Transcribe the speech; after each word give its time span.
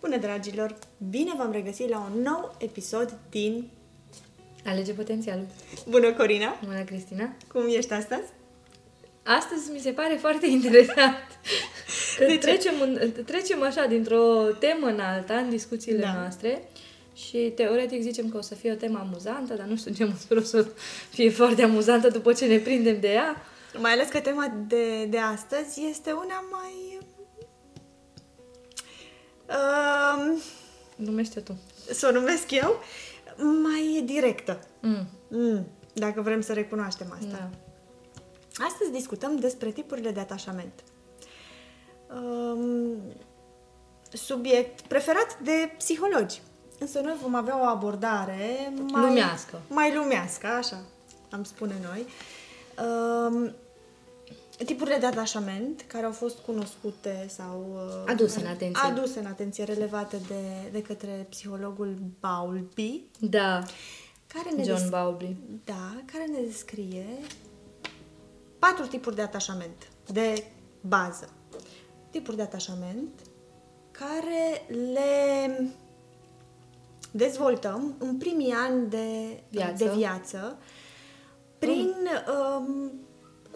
Bună, 0.00 0.16
dragilor! 0.16 0.74
Bine 1.10 1.32
v-am 1.36 1.52
regăsit 1.52 1.88
la 1.88 2.10
un 2.14 2.22
nou 2.22 2.56
episod 2.58 3.14
din... 3.30 3.68
Alege 4.64 4.92
potențialul. 4.92 5.46
Bună, 5.88 6.12
Corina! 6.12 6.58
Bună, 6.64 6.82
Cristina! 6.82 7.32
Cum 7.52 7.62
ești 7.68 7.92
astăzi? 7.92 8.22
Astăzi 9.22 9.70
mi 9.72 9.78
se 9.78 9.90
pare 9.90 10.16
foarte 10.20 10.46
interesant. 10.58 11.26
Că 12.18 12.24
De 12.24 12.32
ce? 12.32 12.38
trecem, 12.38 12.72
în, 12.80 13.12
trecem 13.24 13.62
așa 13.62 13.86
dintr-o 13.86 14.42
temă 14.58 14.86
în 14.86 15.00
alta, 15.00 15.34
în 15.36 15.50
discuțiile 15.50 16.00
Da. 16.00 16.12
noastre. 16.12 16.68
Și 17.14 17.52
teoretic 17.54 18.02
zicem 18.02 18.28
că 18.28 18.36
o 18.36 18.40
să 18.40 18.54
fie 18.54 18.72
o 18.72 18.74
temă 18.74 18.98
amuzantă, 18.98 19.54
dar 19.54 19.66
nu 19.66 19.76
știu 19.76 19.90
în 19.90 19.96
ce 19.96 20.04
măsură 20.04 20.40
o 20.40 20.42
să 20.42 20.66
fie 21.10 21.30
foarte 21.30 21.62
amuzantă 21.62 22.08
după 22.08 22.32
ce 22.32 22.46
ne 22.46 22.58
prindem 22.58 23.00
de 23.00 23.12
ea. 23.12 23.42
Mai 23.78 23.92
ales 23.92 24.08
că 24.08 24.20
tema 24.20 24.52
de, 24.66 25.04
de 25.04 25.18
astăzi 25.18 25.80
este 25.90 26.10
una 26.12 26.44
mai... 26.50 26.87
Uh, 29.48 30.42
Numește 30.96 31.40
tu. 31.40 31.56
să 31.92 32.06
o 32.06 32.12
numesc 32.12 32.50
eu, 32.50 32.80
mai 33.62 34.02
directă. 34.04 34.58
Mm. 34.80 35.06
Mm, 35.28 35.66
dacă 35.92 36.20
vrem 36.20 36.40
să 36.40 36.52
recunoaștem 36.52 37.12
asta. 37.12 37.36
Da. 37.38 37.50
Astăzi 38.64 38.90
discutăm 38.90 39.36
despre 39.36 39.70
tipurile 39.70 40.10
de 40.10 40.20
atașament. 40.20 40.72
Um, 42.14 43.02
subiect 44.12 44.80
preferat 44.80 45.38
de 45.42 45.74
psihologi. 45.76 46.42
Însă 46.78 47.00
noi 47.00 47.16
vom 47.22 47.34
avea 47.34 47.60
o 47.60 47.64
abordare 47.64 48.72
mai... 48.90 49.02
Lumească. 49.02 49.60
Mai 49.68 49.94
lumească, 49.94 50.46
așa 50.46 50.82
am 51.30 51.44
spune 51.44 51.74
noi. 51.82 52.06
Um, 52.86 53.54
tipurile 54.64 54.96
de 54.96 55.06
atașament 55.06 55.84
care 55.86 56.04
au 56.06 56.12
fost 56.12 56.38
cunoscute 56.38 57.26
sau... 57.28 57.66
uh, 57.74 58.10
Aduse 58.10 58.40
în 58.40 58.46
atenție. 58.46 58.82
Aduse 58.88 59.18
în 59.18 59.26
atenție, 59.26 59.64
relevate 59.64 60.16
de, 60.28 60.68
de 60.72 60.82
către 60.82 61.26
psihologul 61.30 61.96
Bowlby, 62.20 63.02
Da. 63.20 63.62
care 64.26 64.50
ne 64.56 64.62
John 64.64 64.78
des- 64.80 64.88
Bowlby. 64.88 65.36
da, 65.64 66.02
care 66.12 66.24
ne 66.24 66.40
descrie 66.46 67.06
patru 68.58 68.86
tipuri 68.86 69.14
de 69.16 69.22
atașament 69.22 69.88
de 70.12 70.44
bază. 70.80 71.28
Tipuri 72.10 72.36
de 72.36 72.42
atașament 72.42 73.20
care 73.90 74.66
le 74.92 75.70
dezvoltăm 77.10 77.94
în 77.98 78.16
primii 78.16 78.52
ani 78.52 78.88
de 78.90 79.40
Viață. 79.48 79.84
de 79.84 79.90
viață 79.96 80.58
prin 81.58 81.94
um, 82.58 82.92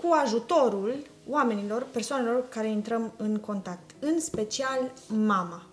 cu 0.02 0.08
ajutorul 0.24 0.94
oamenilor, 1.28 1.86
persoanelor 1.92 2.48
care 2.48 2.68
intrăm 2.68 3.12
în 3.16 3.36
contact, 3.38 3.90
în 3.98 4.20
special 4.20 4.92
mama, 5.06 5.66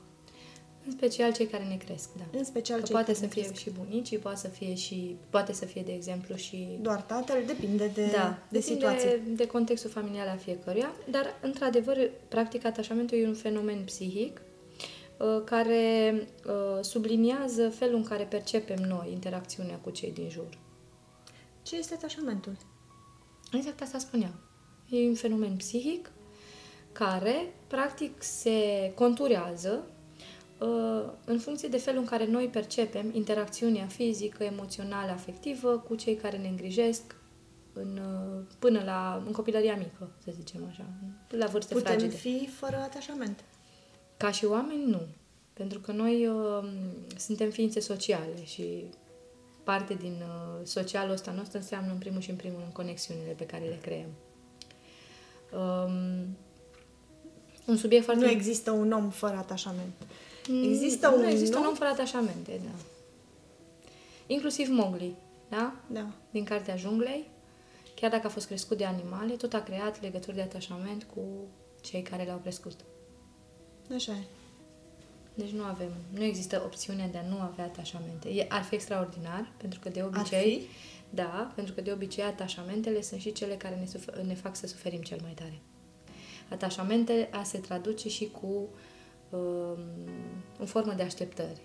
În 0.86 0.92
special 0.92 1.32
cei 1.34 1.46
care 1.48 1.64
ne 1.64 1.76
cresc, 1.86 2.10
da. 2.18 2.38
în 2.38 2.44
special 2.44 2.78
Că 2.80 2.84
cei 2.86 2.92
poate 2.94 3.06
care 3.06 3.18
să 3.18 3.24
ne 3.26 3.32
fie 3.32 3.44
cresc. 3.44 3.60
și 3.62 3.70
bunicii, 3.70 4.18
poate 4.18 4.38
să 4.38 4.48
fie 4.48 4.74
și, 4.76 5.16
poate 5.30 5.54
să 5.54 5.66
fie, 5.66 5.82
de 5.82 5.92
exemplu, 5.94 6.36
și 6.36 6.78
doar 6.82 7.02
tatăl, 7.02 7.38
depinde 7.46 7.88
de, 7.94 8.06
da, 8.06 8.38
de 8.50 8.58
depinde 8.60 8.60
situație. 8.60 9.22
de 9.36 9.48
contextul 9.48 9.90
familial 9.90 10.28
al 10.28 10.38
fiecăruia, 10.38 10.92
dar, 11.10 11.26
într-adevăr, 11.42 11.98
practic, 12.28 12.66
atașamentul 12.66 13.18
e 13.18 13.28
un 13.28 13.34
fenomen 13.34 13.84
psihic 13.86 14.42
uh, 15.18 15.42
care 15.46 16.14
uh, 16.46 16.84
subliniază 16.84 17.70
felul 17.70 17.96
în 17.96 18.04
care 18.04 18.24
percepem 18.24 18.84
noi 18.88 19.10
interacțiunea 19.12 19.76
cu 19.84 19.90
cei 19.90 20.12
din 20.12 20.30
jur. 20.30 20.50
Ce 21.62 21.76
este 21.78 21.94
atașamentul? 21.94 22.52
Exact 23.52 23.82
asta 23.82 23.98
spuneam. 23.98 24.34
E 24.90 25.08
un 25.08 25.16
fenomen 25.16 25.56
psihic 25.56 26.12
care, 26.92 27.54
practic, 27.68 28.24
se 28.24 28.92
conturează 28.96 29.88
uh, 30.60 31.12
în 31.26 31.40
funcție 31.40 31.68
de 31.68 31.78
felul 31.78 32.00
în 32.00 32.06
care 32.06 32.26
noi 32.26 32.48
percepem 32.48 33.12
interacțiunea 33.14 33.86
fizică, 33.86 34.44
emoțională, 34.44 35.12
afectivă 35.12 35.78
cu 35.88 35.96
cei 35.96 36.16
care 36.16 36.38
ne 36.38 36.48
îngrijesc 36.48 37.16
în, 37.74 37.98
uh, 37.98 38.44
până 38.60 38.82
la 38.86 39.24
în 39.26 39.32
copilăria 39.32 39.76
mică, 39.76 40.12
să 40.24 40.32
zicem 40.36 40.66
așa, 40.70 40.86
la 41.30 41.46
vârste 41.46 41.74
Putem 41.74 41.92
fragede. 41.92 42.16
fi 42.16 42.48
fără 42.48 42.76
atașament. 42.76 43.44
Ca 44.18 44.32
și 44.32 44.46
oameni, 44.46 44.86
nu. 44.86 45.02
Pentru 45.54 45.80
că 45.80 45.92
noi 45.92 46.28
uh, 46.28 46.70
suntem 47.18 47.50
ființe 47.50 47.80
sociale 47.80 48.46
și 48.46 48.84
parte 49.72 49.94
din 49.94 50.16
uh, 50.22 50.66
socialul 50.66 51.12
ăsta 51.14 51.32
nostru 51.32 51.58
înseamnă, 51.58 51.92
în 51.92 51.98
primul 51.98 52.22
și 52.22 52.30
în 52.30 52.36
primul 52.36 52.60
rând, 52.60 52.74
conexiunile 52.74 53.32
pe 53.32 53.46
care 53.46 53.64
le 53.64 53.80
creăm. 53.82 54.10
Um, 55.62 56.38
un 57.66 57.78
subiect 57.78 58.04
foarte... 58.04 58.26
Nu 58.26 58.30
există 58.30 58.72
un 58.72 58.92
om 58.92 59.10
fără 59.10 59.36
atașament. 59.36 59.94
Mm, 60.48 60.64
Există 60.70 61.10
nu 61.10 61.18
un 61.18 61.24
există 61.24 61.58
un 61.58 61.64
om? 61.64 61.70
om 61.70 61.76
fără 61.76 61.90
atașamente, 61.90 62.60
da. 62.64 62.76
Inclusiv 64.28 64.68
Mowgli, 64.70 65.16
da? 65.50 65.76
Da. 65.88 66.06
Din 66.32 66.44
Cartea 66.44 66.76
Junglei, 66.76 67.28
chiar 67.96 68.10
dacă 68.12 68.28
a 68.28 68.30
fost 68.30 68.48
crescut 68.48 68.78
de 68.78 68.86
animale, 68.86 69.34
tot 69.34 69.54
a 69.54 69.64
creat 69.64 70.02
legături 70.02 70.36
de 70.36 70.42
atașament 70.42 71.08
cu 71.14 71.22
cei 71.82 72.02
care 72.02 72.26
l-au 72.26 72.38
crescut. 72.38 72.80
Așa 73.96 74.12
e. 74.12 74.24
Deci 75.40 75.50
nu 75.50 75.64
avem, 75.64 75.92
nu 76.14 76.24
există 76.24 76.62
opțiunea 76.66 77.08
de 77.08 77.18
a 77.18 77.28
nu 77.30 77.40
avea 77.40 77.64
atașamente. 77.64 78.30
E, 78.30 78.46
ar 78.50 78.64
fi 78.64 78.76
extraordinar, 78.76 79.52
pentru 79.58 79.80
că 79.80 79.90
de 79.90 80.00
Ar 80.00 80.06
obicei, 80.08 80.60
fi? 80.60 80.68
da, 81.10 81.52
pentru 81.56 81.74
că 81.74 81.82
de 81.82 81.92
obicei 81.92 82.24
atașamentele 82.24 83.02
sunt 83.02 83.22
și 83.22 83.32
cele 83.32 83.56
care 83.56 83.76
ne, 83.76 83.86
suf- 83.86 84.22
ne 84.26 84.34
fac 84.34 84.56
să 84.56 84.68
suferim 84.68 85.02
cel 85.02 85.20
mai 85.22 85.32
tare. 85.32 85.60
Atașamente 86.50 87.30
a 87.32 87.44
se 87.44 87.58
traduce 87.58 88.10
și 88.10 88.30
cu 88.42 88.70
um, 89.30 89.80
în 90.60 90.66
formă 90.66 90.94
de 90.94 91.04
așteptări 91.04 91.62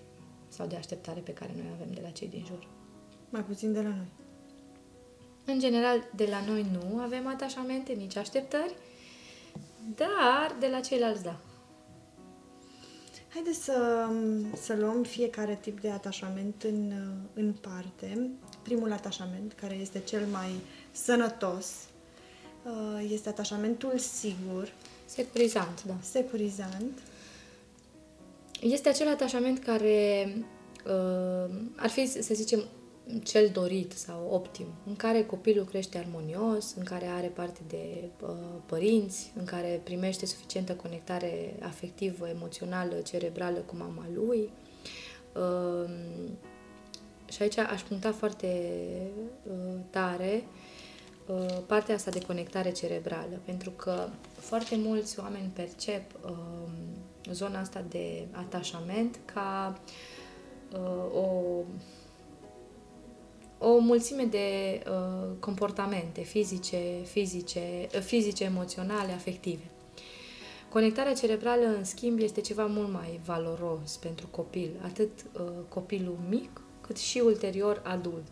sau 0.49 0.67
de 0.67 0.77
așteptare 0.77 1.21
pe 1.21 1.33
care 1.33 1.53
noi 1.57 1.67
avem 1.75 1.95
de 1.95 2.01
la 2.03 2.11
cei 2.11 2.29
din 2.29 2.45
jur. 2.47 2.67
Mai 3.29 3.45
puțin 3.45 3.73
de 3.73 3.81
la 3.81 3.89
noi. 3.89 4.09
În 5.45 5.59
general, 5.59 6.09
de 6.17 6.27
la 6.31 6.45
noi 6.47 6.67
nu 6.73 6.99
avem 6.99 7.27
atașamente, 7.27 7.93
nici 7.93 8.17
așteptări, 8.17 8.75
dar 9.95 10.57
de 10.61 10.67
la 10.67 10.81
ceilalți 10.81 11.23
da. 11.23 11.39
Haideți 13.35 13.65
să, 13.65 14.09
să 14.63 14.75
luăm 14.75 15.03
fiecare 15.03 15.59
tip 15.61 15.81
de 15.81 15.91
atașament 15.91 16.63
în, 16.63 16.93
în 17.35 17.53
parte. 17.53 18.31
Primul 18.63 18.93
atașament, 18.93 19.53
care 19.53 19.75
este 19.75 19.99
cel 19.99 20.27
mai 20.33 20.51
sănătos, 20.91 21.73
uh, 22.65 23.09
este 23.11 23.29
atașamentul 23.29 23.99
sigur, 23.99 24.73
Securizant, 25.05 25.85
da. 25.85 25.95
securizant. 26.03 27.03
Este 28.61 28.89
acel 28.89 29.09
atașament 29.09 29.59
care 29.59 30.29
uh, 30.87 31.55
ar 31.77 31.89
fi, 31.89 32.07
să 32.07 32.35
zicem, 32.35 32.65
cel 33.23 33.49
dorit 33.53 33.93
sau 33.93 34.29
optim, 34.31 34.67
în 34.87 34.97
care 34.97 35.25
copilul 35.25 35.65
crește 35.65 35.99
armonios, 35.99 36.75
în 36.75 36.85
care 36.85 37.07
are 37.07 37.27
parte 37.27 37.61
de 37.69 38.09
uh, 38.23 38.29
părinți, 38.67 39.33
în 39.37 39.45
care 39.45 39.81
primește 39.85 40.27
suficientă 40.27 40.75
conectare 40.75 41.57
afectivă, 41.61 42.29
emoțională, 42.29 42.95
cerebrală 42.95 43.59
cu 43.59 43.77
mama 43.77 44.05
lui. 44.15 44.51
Uh, 45.35 45.91
și 47.31 47.43
aici 47.43 47.59
aș 47.59 47.83
puncta 47.83 48.13
foarte 48.13 48.81
uh, 49.43 49.81
tare 49.91 50.45
uh, 51.27 51.59
partea 51.67 51.95
asta 51.95 52.11
de 52.11 52.21
conectare 52.27 52.71
cerebrală, 52.71 53.41
pentru 53.45 53.71
că 53.71 54.09
foarte 54.39 54.77
mulți 54.77 55.21
oameni 55.21 55.51
percep 55.55 56.03
uh, 56.25 56.33
zona 57.33 57.61
asta 57.61 57.85
de 57.89 58.27
atașament 58.33 59.21
ca 59.25 59.81
uh, 60.73 61.23
o 61.23 61.63
o 63.65 63.79
mulțime 63.79 64.25
de 64.25 64.81
uh, 64.89 65.29
comportamente 65.39 66.21
fizice, 66.21 66.79
fizice, 67.05 67.89
uh, 67.95 68.01
fizice, 68.01 68.45
emoționale, 68.45 69.13
afective. 69.13 69.71
Conectarea 70.69 71.13
cerebrală, 71.13 71.67
în 71.67 71.85
schimb, 71.85 72.19
este 72.19 72.41
ceva 72.41 72.67
mult 72.67 72.93
mai 72.93 73.21
valoros 73.25 73.97
pentru 73.97 74.27
copil, 74.27 74.71
atât 74.85 75.11
uh, 75.33 75.43
copilul 75.69 76.19
mic, 76.29 76.61
cât 76.81 76.97
și 76.97 77.23
ulterior 77.25 77.83
adult. 77.85 78.31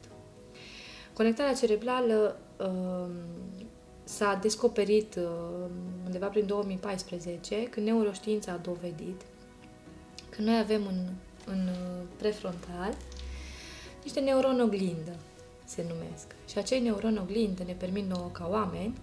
Conectarea 1.12 1.54
cerebrală 1.54 2.40
uh, 2.58 3.10
s-a 4.04 4.38
descoperit 4.42 5.14
uh, 5.14 5.24
undeva 6.04 6.26
prin 6.26 6.46
2014, 6.46 7.62
când 7.62 7.86
neuroștiința 7.86 8.52
a 8.52 8.56
dovedit 8.56 9.20
că 10.30 10.42
noi 10.42 10.58
avem 10.58 10.82
în, 10.86 11.08
în 11.46 11.68
uh, 11.68 12.06
prefrontal 12.16 12.96
niște 14.02 14.20
neuroni 14.20 14.60
oglindă, 14.60 15.16
se 15.64 15.84
numesc. 15.88 16.26
Și 16.48 16.58
acei 16.58 16.80
neuroni 16.80 17.18
oglindă 17.18 17.62
ne 17.62 17.72
permit 17.72 18.08
nouă 18.08 18.28
ca 18.32 18.48
oameni 18.50 18.98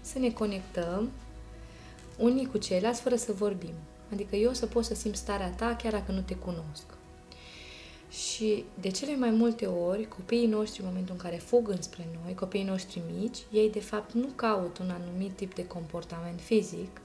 să 0.00 0.18
ne 0.18 0.30
conectăm 0.30 1.10
unii 2.18 2.46
cu 2.46 2.58
ceilalți 2.58 3.00
fără 3.00 3.16
să 3.16 3.32
vorbim. 3.32 3.74
Adică 4.12 4.36
eu 4.36 4.52
să 4.52 4.66
pot 4.66 4.84
să 4.84 4.94
simt 4.94 5.16
starea 5.16 5.50
ta 5.50 5.76
chiar 5.82 5.92
dacă 5.92 6.12
nu 6.12 6.20
te 6.20 6.34
cunosc. 6.34 6.84
Și 8.10 8.64
de 8.80 8.88
cele 8.88 9.16
mai 9.16 9.30
multe 9.30 9.66
ori, 9.66 10.08
copiii 10.08 10.46
noștri, 10.46 10.80
în 10.80 10.86
momentul 10.86 11.14
în 11.14 11.20
care 11.20 11.36
fug 11.36 11.68
înspre 11.68 12.06
noi, 12.22 12.34
copiii 12.34 12.64
noștri 12.64 13.02
mici, 13.18 13.38
ei 13.52 13.70
de 13.70 13.80
fapt 13.80 14.12
nu 14.12 14.26
caută 14.34 14.82
un 14.82 14.90
anumit 14.90 15.36
tip 15.36 15.54
de 15.54 15.66
comportament 15.66 16.40
fizic, 16.40 17.00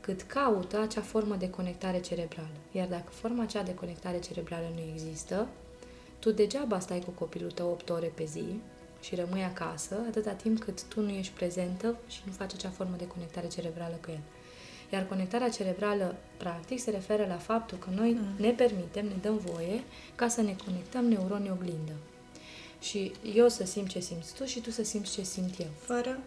cât 0.00 0.22
caută 0.22 0.80
acea 0.80 1.00
formă 1.00 1.34
de 1.34 1.50
conectare 1.50 2.00
cerebrală. 2.00 2.56
Iar 2.72 2.88
dacă 2.88 3.10
forma 3.10 3.42
aceea 3.42 3.62
de 3.62 3.74
conectare 3.74 4.18
cerebrală 4.18 4.66
nu 4.74 4.80
există, 4.92 5.48
tu 6.22 6.30
degeaba 6.30 6.78
stai 6.78 6.98
cu 6.98 7.10
copilul 7.10 7.50
tău 7.50 7.70
8 7.70 7.90
ore 7.90 8.12
pe 8.14 8.24
zi 8.24 8.44
și 9.00 9.14
rămâi 9.14 9.42
acasă 9.42 10.04
atâta 10.08 10.30
timp 10.30 10.58
cât 10.58 10.84
tu 10.84 11.00
nu 11.00 11.10
ești 11.10 11.32
prezentă 11.32 11.96
și 12.08 12.20
nu 12.24 12.32
faci 12.32 12.52
acea 12.54 12.68
formă 12.68 12.94
de 12.98 13.06
conectare 13.06 13.48
cerebrală 13.48 13.98
cu 14.04 14.10
el. 14.10 14.20
Iar 14.92 15.06
conectarea 15.06 15.48
cerebrală, 15.48 16.16
practic, 16.36 16.80
se 16.80 16.90
referă 16.90 17.26
la 17.26 17.36
faptul 17.36 17.78
că 17.78 17.90
noi 17.94 18.10
mm. 18.12 18.26
ne 18.36 18.50
permitem, 18.50 19.06
ne 19.06 19.16
dăm 19.20 19.36
voie 19.36 19.82
ca 20.14 20.28
să 20.28 20.42
ne 20.42 20.56
conectăm 20.64 21.04
neuronii 21.04 21.50
oglindă. 21.50 21.92
Și 22.80 23.12
eu 23.34 23.48
să 23.48 23.64
simt 23.64 23.88
ce 23.88 24.00
simți 24.00 24.34
tu 24.34 24.44
și 24.44 24.60
tu 24.60 24.70
să 24.70 24.84
simți 24.84 25.12
ce 25.12 25.22
simt 25.22 25.58
eu. 25.58 25.70
Fără, 25.78 26.18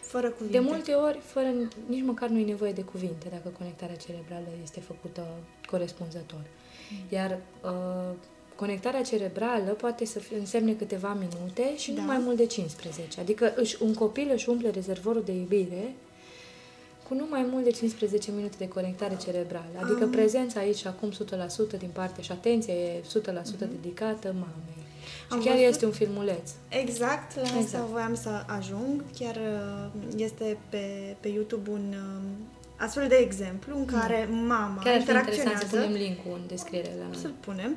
fără 0.00 0.30
cuvinte. 0.30 0.58
De 0.58 0.64
multe 0.64 0.92
ori, 0.92 1.18
fără 1.18 1.48
nici 1.86 2.04
măcar 2.04 2.28
nu 2.28 2.38
e 2.38 2.44
nevoie 2.44 2.72
de 2.72 2.82
cuvinte 2.82 3.28
dacă 3.30 3.48
conectarea 3.58 3.96
cerebrală 3.96 4.48
este 4.62 4.80
făcută 4.80 5.26
corespunzător. 5.66 6.42
Mm. 6.90 6.98
Iar 7.08 7.38
uh, 7.62 8.16
conectarea 8.56 9.02
cerebrală 9.02 9.70
poate 9.70 10.04
să 10.04 10.18
fie, 10.18 10.36
însemne 10.38 10.72
câteva 10.72 11.12
minute 11.12 11.76
și 11.76 11.92
da. 11.92 12.00
nu 12.00 12.06
mai 12.06 12.18
mult 12.18 12.36
de 12.36 12.46
15. 12.46 13.20
Adică 13.20 13.52
își, 13.56 13.76
un 13.82 13.94
copil 13.94 14.30
își 14.32 14.48
umple 14.48 14.70
rezervorul 14.70 15.22
de 15.24 15.32
iubire 15.32 15.94
cu 17.08 17.14
nu 17.14 17.26
mai 17.30 17.46
mult 17.50 17.64
de 17.64 17.70
15 17.70 18.30
minute 18.30 18.54
de 18.58 18.68
conectare 18.68 19.16
cerebrală. 19.24 19.78
Adică 19.82 20.02
Am... 20.02 20.10
prezența 20.10 20.60
aici 20.60 20.86
acum 20.86 21.10
100% 21.10 21.78
din 21.78 21.90
parte 21.92 22.22
și 22.22 22.32
atenția 22.32 22.74
e 22.74 23.00
100% 23.00 23.02
mm-hmm. 23.02 23.58
dedicată 23.58 24.28
mamei. 24.28 24.82
Am 25.30 25.40
și 25.40 25.46
chiar 25.46 25.56
văzut... 25.56 25.70
este 25.70 25.84
un 25.84 25.92
filmuleț. 25.92 26.50
Exact, 26.68 27.34
la 27.34 27.42
exact. 27.42 27.64
asta 27.64 27.88
voiam 27.90 28.14
să 28.14 28.44
ajung. 28.46 29.04
Chiar 29.18 29.36
uh, 29.36 30.02
este 30.16 30.58
pe, 30.68 31.16
pe 31.20 31.28
YouTube 31.28 31.70
un 31.70 31.94
um, 31.94 32.22
astfel 32.76 33.08
de 33.08 33.14
exemplu 33.14 33.78
în 33.78 33.84
care 33.84 34.28
mm. 34.30 34.46
mama 34.46 34.80
chiar 34.84 34.98
interacționează... 34.98 35.50
Chiar 35.50 35.68
să 35.68 35.76
punem 35.76 35.92
link-ul 35.92 36.38
în 36.40 36.46
descriere 36.46 36.90
la 36.98 37.04
noi. 37.04 37.16
Să-l 37.20 37.34
punem 37.40 37.76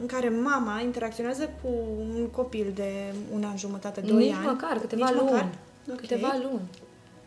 în 0.00 0.06
care 0.06 0.28
mama 0.28 0.80
interacționează 0.80 1.50
cu 1.62 1.68
un 1.98 2.28
copil 2.30 2.72
de 2.74 3.14
un 3.32 3.44
an 3.44 3.56
jumătate, 3.56 4.00
doi 4.00 4.24
Nici 4.24 4.34
ani. 4.34 4.46
măcar, 4.46 4.78
câteva 4.78 5.04
Nici 5.04 5.14
luni. 5.14 5.30
Măcar? 5.30 5.48
Okay. 5.84 5.96
Câteva 5.96 6.38
luni. 6.42 6.68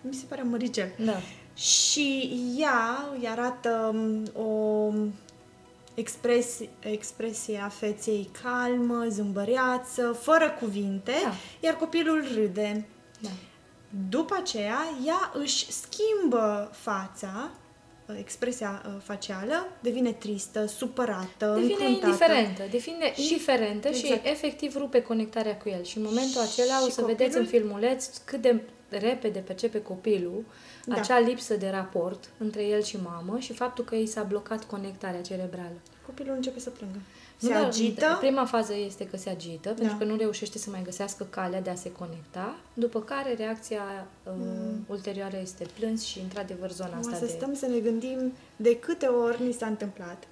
Mi 0.01 0.13
se 0.13 0.25
pare 0.29 0.41
măricel. 0.41 0.91
Da. 1.05 1.15
Și 1.55 2.33
ea 2.57 3.05
îi 3.19 3.27
arată 3.27 3.91
um, 3.93 4.43
o 4.45 4.91
expresie, 5.93 6.69
expresie 6.79 7.59
a 7.63 7.67
feței 7.67 8.29
calmă, 8.43 9.05
zâmbăreață, 9.09 10.17
fără 10.21 10.57
cuvinte, 10.59 11.13
da. 11.23 11.33
iar 11.59 11.75
copilul 11.75 12.23
râde. 12.35 12.85
Da. 13.19 13.29
După 14.09 14.35
aceea, 14.39 14.79
ea 15.05 15.31
își 15.33 15.71
schimbă 15.71 16.69
fața 16.73 17.49
expresia 18.17 18.81
uh, 18.85 18.91
facială 19.03 19.67
devine 19.79 20.11
tristă, 20.11 20.65
supărată, 20.65 21.53
Devine 21.59 21.73
încruntată. 21.73 22.05
indiferentă, 22.05 22.63
devine 22.71 23.13
și, 23.13 23.21
indiferentă 23.21 23.87
exact. 23.87 24.05
și 24.05 24.29
efectiv 24.29 24.75
rupe 24.75 25.01
conectarea 25.01 25.57
cu 25.57 25.69
el. 25.69 25.83
Și 25.83 25.97
în 25.97 26.03
momentul 26.03 26.41
acela 26.41 26.77
și 26.77 26.83
o 26.85 26.89
să 26.89 27.01
copilul... 27.01 27.15
vedeți 27.17 27.37
în 27.37 27.45
filmuleț 27.45 28.17
cât 28.25 28.41
de 28.41 28.61
repede 28.89 29.39
percepe 29.39 29.81
copilul 29.81 30.43
da. 30.85 30.95
acea 30.95 31.19
lipsă 31.19 31.55
de 31.55 31.69
raport 31.69 32.29
între 32.37 32.63
el 32.63 32.83
și 32.83 32.97
mamă 33.03 33.39
și 33.39 33.53
faptul 33.53 33.83
că 33.83 33.95
i 33.95 34.05
s-a 34.05 34.23
blocat 34.23 34.63
conectarea 34.63 35.21
cerebrală. 35.21 35.79
Copilul 36.05 36.35
începe 36.35 36.59
să 36.59 36.69
plângă. 36.69 36.97
Se 37.41 37.53
nu, 37.53 37.65
agită. 37.65 38.17
Prima 38.19 38.45
fază 38.45 38.73
este 38.85 39.07
că 39.07 39.17
se 39.17 39.29
agită, 39.29 39.69
da. 39.69 39.75
pentru 39.75 39.97
că 39.97 40.03
nu 40.03 40.15
reușește 40.15 40.57
să 40.57 40.69
mai 40.69 40.81
găsească 40.83 41.27
calea 41.29 41.61
de 41.61 41.69
a 41.69 41.75
se 41.75 41.91
conecta, 41.91 42.55
după 42.73 43.01
care 43.01 43.33
reacția 43.33 44.07
uh, 44.23 44.31
mm. 44.37 44.85
ulterioară 44.87 45.37
este 45.41 45.65
plâns 45.79 46.03
și, 46.03 46.19
într-adevăr, 46.19 46.71
zona 46.71 46.97
asta 46.97 47.15
să 47.15 47.25
de... 47.25 47.31
stăm 47.31 47.53
să 47.53 47.65
ne 47.65 47.79
gândim 47.79 48.33
de 48.55 48.79
câte 48.79 49.05
ori 49.05 49.43
ni 49.43 49.51
s-a 49.51 49.65
întâmplat 49.65 50.23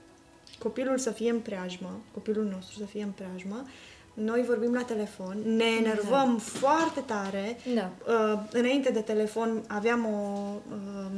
copilul 0.59 0.97
să 0.97 1.11
fie 1.11 1.29
în 1.29 1.39
preajmă, 1.39 1.99
copilul 2.13 2.45
nostru 2.45 2.79
să 2.79 2.85
fie 2.85 3.03
în 3.03 3.09
preajmă, 3.09 3.65
noi 4.13 4.43
vorbim 4.47 4.73
la 4.73 4.81
telefon, 4.81 5.37
ne 5.55 5.65
enervăm 5.79 6.33
da. 6.33 6.59
foarte 6.59 6.99
tare. 6.99 7.57
Da. 7.75 7.91
Uh, 8.07 8.39
înainte 8.51 8.91
de 8.91 8.99
telefon 8.99 9.63
aveam 9.67 10.05
o... 10.05 10.49
Uh, 10.71 11.11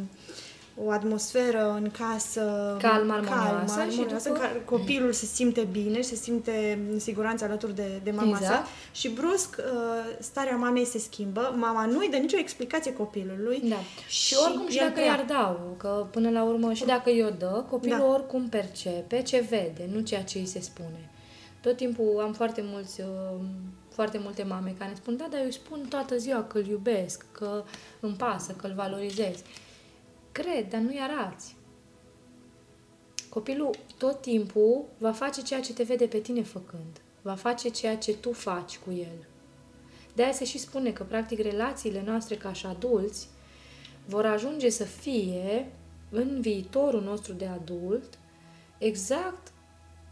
o 0.76 0.92
atmosferă 0.92 1.74
în 1.82 1.92
casă 1.92 2.78
calmă, 2.82 3.14
armonioasă, 3.14 3.76
calmă, 3.76 3.92
și 3.92 3.98
după... 3.98 4.22
în 4.26 4.34
care 4.34 4.62
copilul 4.66 5.12
se 5.12 5.26
simte 5.26 5.68
bine, 5.72 6.02
se 6.02 6.16
simte 6.16 6.80
în 6.92 7.00
siguranță 7.00 7.44
alături 7.44 7.76
de, 7.76 8.00
de 8.04 8.12
mama 8.12 8.38
exact. 8.38 8.66
sa 8.66 8.68
și 8.92 9.10
brusc 9.10 9.56
uh, 9.58 9.64
starea 10.20 10.56
mamei 10.56 10.86
se 10.86 11.00
schimbă, 11.00 11.56
mama 11.58 11.86
nu-i 11.86 12.10
dă 12.10 12.18
nicio 12.18 12.38
explicație 12.38 12.94
copilului. 12.94 13.62
Da. 13.64 13.76
Și, 14.08 14.26
și 14.26 14.36
oricum 14.46 14.70
și 14.70 14.78
dacă 14.78 15.02
i-ar 15.02 15.26
dau, 15.28 15.76
că 15.78 16.06
până 16.12 16.30
la 16.30 16.44
urmă 16.44 16.74
și 16.74 16.86
dacă 16.86 17.10
i-o 17.10 17.30
dă, 17.30 17.64
copilul 17.70 17.98
da. 17.98 18.06
oricum 18.06 18.50
percepe 18.50 19.22
ce 19.22 19.46
vede, 19.50 19.90
nu 19.94 20.00
ceea 20.00 20.24
ce 20.24 20.38
îi 20.38 20.46
se 20.46 20.62
spune. 20.62 21.10
Tot 21.62 21.76
timpul 21.76 22.22
am 22.24 22.34
foarte 22.34 22.64
mulți 22.66 23.02
uh, 23.02 23.40
foarte 23.94 24.20
multe 24.24 24.44
mame 24.44 24.76
care 24.78 24.90
îmi 24.90 25.00
spun, 25.00 25.18
da, 25.18 25.28
dar 25.30 25.40
eu 25.40 25.46
îi 25.46 25.54
spun 25.54 25.86
toată 25.90 26.18
ziua 26.18 26.44
că 26.44 26.58
îl 26.58 26.68
iubesc, 26.68 27.26
că 27.32 27.64
îmi 28.00 28.16
pasă, 28.16 28.52
că 28.52 28.68
îl 28.68 28.74
valorizez. 28.74 29.36
Cred, 30.32 30.70
dar 30.70 30.80
nu-i 30.80 31.00
arați. 31.00 31.56
Copilul 33.30 33.76
tot 33.98 34.22
timpul 34.22 34.86
va 34.98 35.12
face 35.12 35.42
ceea 35.42 35.62
ce 35.62 35.74
te 35.74 35.84
vede 35.84 36.06
pe 36.06 36.18
tine 36.18 36.44
făcând. 36.44 37.02
Va 37.22 37.36
face 37.36 37.70
ceea 37.70 37.98
ce 37.98 38.16
tu 38.16 38.32
faci 38.32 38.78
cu 38.78 38.92
el. 38.92 39.28
De 40.14 40.24
aia 40.24 40.32
se 40.32 40.46
și 40.46 40.58
spune 40.58 40.92
că, 40.92 41.04
practic, 41.04 41.40
relațiile 41.40 42.04
noastre 42.06 42.36
ca 42.36 42.54
și 42.54 42.66
adulți 42.66 43.28
vor 44.06 44.26
ajunge 44.26 44.70
să 44.70 44.84
fie, 44.84 45.72
în 46.10 46.42
viitorul 46.42 47.02
nostru 47.02 47.34
de 47.34 47.46
adult, 47.46 48.20
exact 48.78 49.52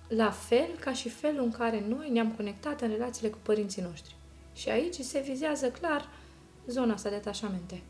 la 0.08 0.32
fel 0.32 0.70
ca 0.80 0.94
și 0.94 1.10
felul 1.10 1.44
în 1.44 1.52
care 1.52 1.84
noi 1.88 2.10
ne-am 2.10 2.32
conectat 2.32 2.82
în 2.82 2.90
relațiile 2.90 3.30
cu 3.30 3.38
părinții 3.44 3.82
noștri. 3.82 4.16
Și 4.54 4.70
aici 4.70 4.96
se 4.96 5.20
vizează 5.20 5.70
clar 5.70 6.10
zona 6.68 6.94
asta 6.94 7.10
de 7.10 7.16
atașamente 7.16 7.82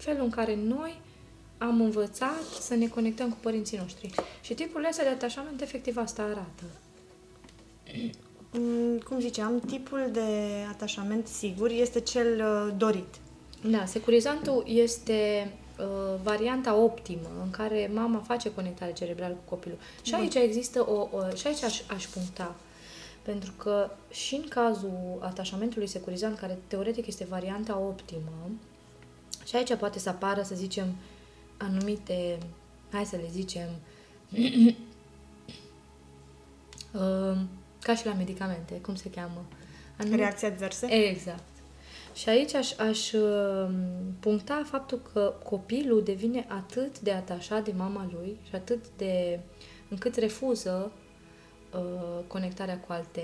felul 0.00 0.22
în 0.22 0.30
care 0.30 0.56
noi 0.56 1.00
am 1.58 1.80
învățat 1.80 2.42
să 2.60 2.74
ne 2.74 2.86
conectăm 2.86 3.30
cu 3.30 3.36
părinții 3.40 3.78
noștri. 3.78 4.10
Și 4.40 4.54
tipurile 4.54 4.88
astea 4.88 5.04
de 5.04 5.10
atașament 5.10 5.60
efectiv 5.60 5.96
asta 5.96 6.22
arată. 6.22 6.64
Mm, 8.52 8.98
cum 8.98 9.20
ziceam, 9.20 9.60
tipul 9.60 10.08
de 10.12 10.20
atașament 10.68 11.26
sigur 11.26 11.70
este 11.70 12.00
cel 12.00 12.26
uh, 12.40 12.74
dorit. 12.76 13.14
Da, 13.64 13.84
securizantul 13.84 14.64
este 14.66 15.52
uh, 15.78 16.20
varianta 16.22 16.74
optimă 16.74 17.28
în 17.42 17.50
care 17.50 17.90
mama 17.94 18.18
face 18.18 18.52
conectare 18.54 18.92
cerebrală 18.92 19.34
cu 19.34 19.54
copilul. 19.54 19.78
Și 20.02 20.14
aici 20.14 20.32
Bun. 20.32 20.42
există 20.42 20.90
o, 20.90 21.08
o 21.16 21.34
și 21.36 21.46
aici 21.46 21.62
aș, 21.62 21.80
aș 21.86 22.06
puncta. 22.06 22.54
Pentru 23.22 23.52
că 23.56 23.90
și 24.10 24.34
în 24.34 24.48
cazul 24.48 25.18
atașamentului 25.20 25.86
securizant, 25.86 26.38
care 26.38 26.58
teoretic 26.66 27.06
este 27.06 27.26
varianta 27.28 27.78
optimă, 27.78 28.50
și 29.50 29.56
aici 29.56 29.74
poate 29.74 29.98
să 29.98 30.08
apară, 30.08 30.42
să 30.42 30.54
zicem, 30.54 30.94
anumite, 31.56 32.38
hai 32.92 33.04
să 33.04 33.16
le 33.16 33.28
zicem, 33.30 33.68
uh, 36.92 37.38
ca 37.82 37.94
și 37.94 38.06
la 38.06 38.12
medicamente, 38.12 38.80
cum 38.80 38.94
se 38.94 39.10
cheamă? 39.10 39.44
Anumite... 39.98 40.22
Reacții 40.22 40.46
adverse? 40.46 40.86
Exact. 40.86 41.42
Și 42.14 42.28
aici 42.28 42.54
aș, 42.54 42.78
aș 42.78 43.12
uh, 43.12 43.70
puncta 44.20 44.62
faptul 44.66 45.00
că 45.12 45.34
copilul 45.44 46.02
devine 46.02 46.46
atât 46.48 47.00
de 47.00 47.12
atașat 47.12 47.64
de 47.64 47.72
mama 47.76 48.08
lui 48.12 48.36
și 48.48 48.54
atât 48.54 48.84
de... 48.96 49.40
încât 49.88 50.16
refuză 50.16 50.92
uh, 51.74 52.24
conectarea 52.26 52.78
cu 52.78 52.92
alte 52.92 53.22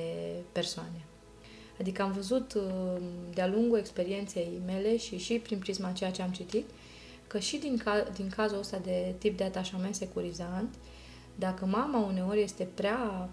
persoane. 0.52 1.04
Adică 1.80 2.02
am 2.02 2.12
văzut 2.12 2.54
uh, 2.54 3.02
de-a 3.34 3.46
lungul 3.46 3.78
experienței 3.78 4.60
mele 4.66 4.96
și 4.96 5.18
și 5.18 5.34
prin 5.34 5.58
prisma 5.58 5.92
ceea 5.92 6.10
ce 6.10 6.22
am 6.22 6.30
citit, 6.30 6.64
că 7.26 7.38
și 7.38 7.56
din, 7.56 7.76
ca, 7.76 8.06
din 8.14 8.28
cazul 8.28 8.58
ăsta 8.58 8.78
de 8.78 9.14
tip 9.18 9.36
de 9.36 9.44
atașament 9.44 9.94
securizant, 9.94 10.74
dacă 11.34 11.66
mama 11.66 11.98
uneori 11.98 12.42
este 12.42 12.68
prea 12.74 13.28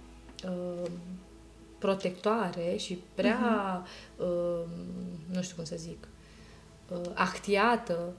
uh, 0.45 0.89
protectoare 1.77 2.75
și 2.77 2.99
prea, 3.15 3.83
uh-huh. 3.83 4.17
uh, 4.17 4.65
nu 5.31 5.41
știu 5.41 5.55
cum 5.55 5.63
să 5.63 5.75
zic, 5.77 6.07
uh, 6.89 7.11
actiată 7.13 8.13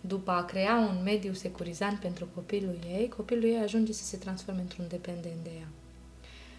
după 0.00 0.30
a 0.30 0.44
crea 0.44 0.76
un 0.76 1.02
mediu 1.02 1.32
securizant 1.32 1.98
pentru 1.98 2.28
copilul 2.34 2.78
ei, 2.86 3.08
copilul 3.08 3.44
ei 3.44 3.56
ajunge 3.62 3.92
să 3.92 4.04
se 4.04 4.16
transforme 4.16 4.60
într-un 4.60 4.84
dependent 4.88 5.42
de 5.42 5.50
ea. 5.58 5.68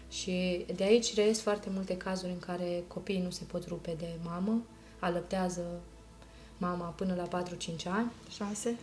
Și 0.08 0.66
de 0.76 0.84
aici 0.84 1.14
reies 1.14 1.40
foarte 1.40 1.68
multe 1.74 1.96
cazuri 1.96 2.32
în 2.32 2.38
care 2.38 2.84
copiii 2.86 3.22
nu 3.22 3.30
se 3.30 3.44
pot 3.44 3.66
rupe 3.66 3.94
de 3.98 4.08
mamă, 4.24 4.62
alăptează 4.98 5.62
mama 6.58 6.84
până 6.84 7.14
la 7.14 7.42
4-5 7.42 7.46
ani. 7.84 8.10
6. 8.30 8.76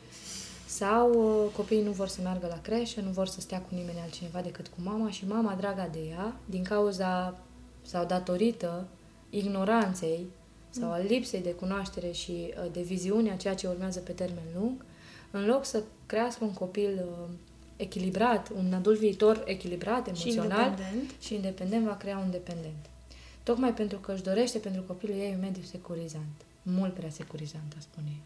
Sau 0.67 1.12
uh, 1.13 1.51
copiii 1.55 1.84
nu 1.84 1.91
vor 1.91 2.08
să 2.08 2.22
meargă 2.22 2.48
la 2.48 2.62
creșă, 2.62 3.01
nu 3.01 3.10
vor 3.10 3.27
să 3.27 3.41
stea 3.41 3.62
cu 3.62 3.75
nimeni 3.75 4.00
altcineva 4.01 4.41
decât 4.41 4.67
cu 4.67 4.75
mama 4.84 5.10
și 5.10 5.27
mama, 5.27 5.55
draga 5.55 5.88
de 5.91 6.00
ea, 6.10 6.36
din 6.46 6.63
cauza 6.63 7.38
sau 7.82 8.05
datorită 8.05 8.88
ignoranței 9.29 10.25
sau 10.70 10.91
al 10.91 11.03
lipsei 11.08 11.41
de 11.41 11.53
cunoaștere 11.53 12.12
și 12.12 12.32
uh, 12.32 12.72
de 12.72 12.82
viziune 12.82 13.32
a 13.32 13.36
ceea 13.36 13.55
ce 13.55 13.67
urmează 13.67 14.00
pe 14.00 14.12
termen 14.12 14.44
lung, 14.55 14.86
în 15.32 15.46
loc 15.46 15.65
să 15.65 15.84
crească 16.05 16.44
un 16.44 16.53
copil 16.53 17.05
uh, 17.08 17.29
echilibrat, 17.75 18.50
un 18.55 18.74
adult 18.74 19.00
viitor 19.00 19.44
echilibrat, 19.46 20.08
emoțional 20.08 20.50
Și 20.51 20.67
independent. 20.70 21.13
și 21.22 21.34
independent, 21.36 21.86
va 21.86 21.96
crea 21.98 22.17
un 22.17 22.32
dependent. 22.32 22.86
Tocmai 23.44 23.74
pentru 23.74 23.98
că 23.98 24.12
își 24.13 24.24
dorește 24.24 24.58
pentru 24.58 24.82
copilul 24.82 25.15
ei 25.17 25.34
un 25.34 25.39
mediu 25.39 25.62
securizant. 25.63 26.46
Mult 26.62 26.94
prea 26.94 27.10
securizant, 27.10 27.74
a 27.77 27.82
spune 27.82 28.08
eu. 28.10 28.24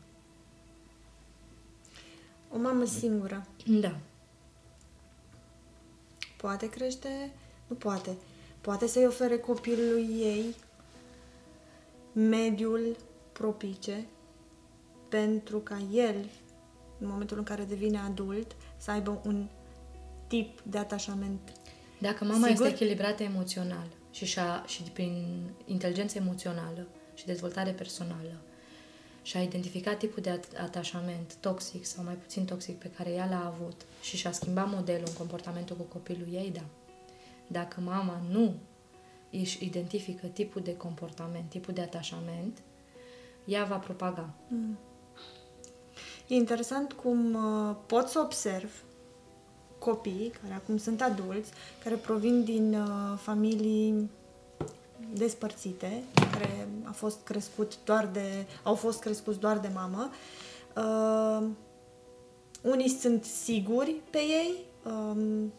O 2.58 2.62
mamă 2.62 2.86
singură 2.86 3.46
Da. 3.80 3.96
poate 6.38 6.70
crește? 6.70 7.32
Nu 7.68 7.76
poate. 7.76 8.18
Poate 8.62 8.88
să-i 8.88 9.06
ofere 9.06 9.38
copilului 9.38 10.08
ei 10.20 10.56
mediul 12.14 12.96
propice 13.32 14.06
pentru 15.10 15.58
ca 15.60 15.78
el, 15.94 16.16
în 17.00 17.08
momentul 17.08 17.38
în 17.38 17.44
care 17.44 17.64
devine 17.64 18.00
adult, 18.00 18.56
să 18.80 18.92
aibă 18.92 19.22
un 19.26 19.48
tip 20.28 20.62
de 20.62 20.78
atașament. 20.78 21.40
Dacă 22.02 22.24
mama 22.24 22.48
Sigur? 22.48 22.66
este 22.66 22.84
echilibrată 22.84 23.24
emoțional 23.24 23.88
și, 24.12 24.26
și-a, 24.26 24.64
și 24.68 24.82
prin 24.82 25.42
inteligență 25.66 26.18
emoțională 26.18 26.88
și 27.14 27.26
dezvoltare 27.26 27.72
personală 27.72 28.42
și 29.22 29.38
a 29.38 29.42
identificat 29.42 29.98
tipul 29.98 30.22
de 30.22 30.40
at- 30.40 30.62
atașament 30.62 31.36
toxic 31.36 31.86
sau 31.86 32.04
mai 32.04 32.14
puțin 32.14 32.46
toxic 32.46 32.78
pe 32.78 32.92
care 32.98 33.10
ea 33.10 33.28
l-a 33.30 33.54
avut 33.56 33.86
și 34.02 34.18
și-a 34.18 34.32
schimbat 34.32 34.72
modelul 34.72 35.08
în 35.08 35.14
comportamentul 35.14 35.76
cu 35.76 35.84
copilul 35.84 36.28
ei, 36.34 36.52
da. 36.54 36.64
Dacă 37.48 37.82
mama 37.82 38.22
nu 38.30 38.56
își 39.32 39.66
identifică 39.66 40.28
tipul 40.28 40.62
de 40.62 40.78
comportament, 40.78 41.50
tipul 41.50 41.74
de 41.74 41.82
atașament, 41.82 42.58
ea 43.46 43.64
va 43.64 43.78
propaga. 43.78 44.34
E 46.30 46.36
interesant 46.36 46.94
cum 46.94 47.34
uh, 47.34 47.76
pot 47.86 48.08
să 48.08 48.20
observ 48.20 48.72
copii 49.80 50.34
care 50.42 50.54
acum 50.54 50.78
sunt 50.78 51.02
adulți, 51.02 51.52
care 51.84 51.96
provin 51.96 52.44
din 52.44 52.74
uh, 52.74 53.18
familii 53.22 54.10
despărțite, 55.14 56.04
care 56.32 56.68
a 56.84 56.92
fost 56.92 57.18
crescut 57.24 57.74
doar 57.84 58.08
de, 58.08 58.46
au 58.64 58.76
fost 58.76 59.00
crescuți 59.00 59.40
doar 59.40 59.58
de 59.58 59.70
mamă. 59.74 60.10
Uh, 60.76 61.48
unii 62.62 62.90
sunt 62.90 63.24
siguri 63.24 63.96
pe 64.10 64.18
ei, 64.18 64.54
um, 64.84 65.54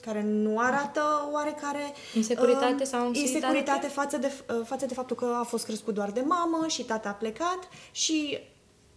care 0.00 0.22
nu 0.22 0.58
arată 0.58 1.00
oarecare 1.32 1.92
Insecuritate 2.14 2.72
um, 2.72 2.84
sau 2.84 3.00
anxietate? 3.00 3.36
insecuritate 3.36 3.86
față 3.86 4.16
de, 4.16 4.32
uh, 4.48 4.60
față 4.64 4.86
de 4.86 4.94
faptul 4.94 5.16
că 5.16 5.24
a 5.24 5.42
fost 5.42 5.64
crescut 5.64 5.94
doar 5.94 6.10
de 6.10 6.20
mamă 6.20 6.66
și 6.66 6.84
tata 6.84 7.08
a 7.08 7.12
plecat 7.12 7.68
și 7.92 8.38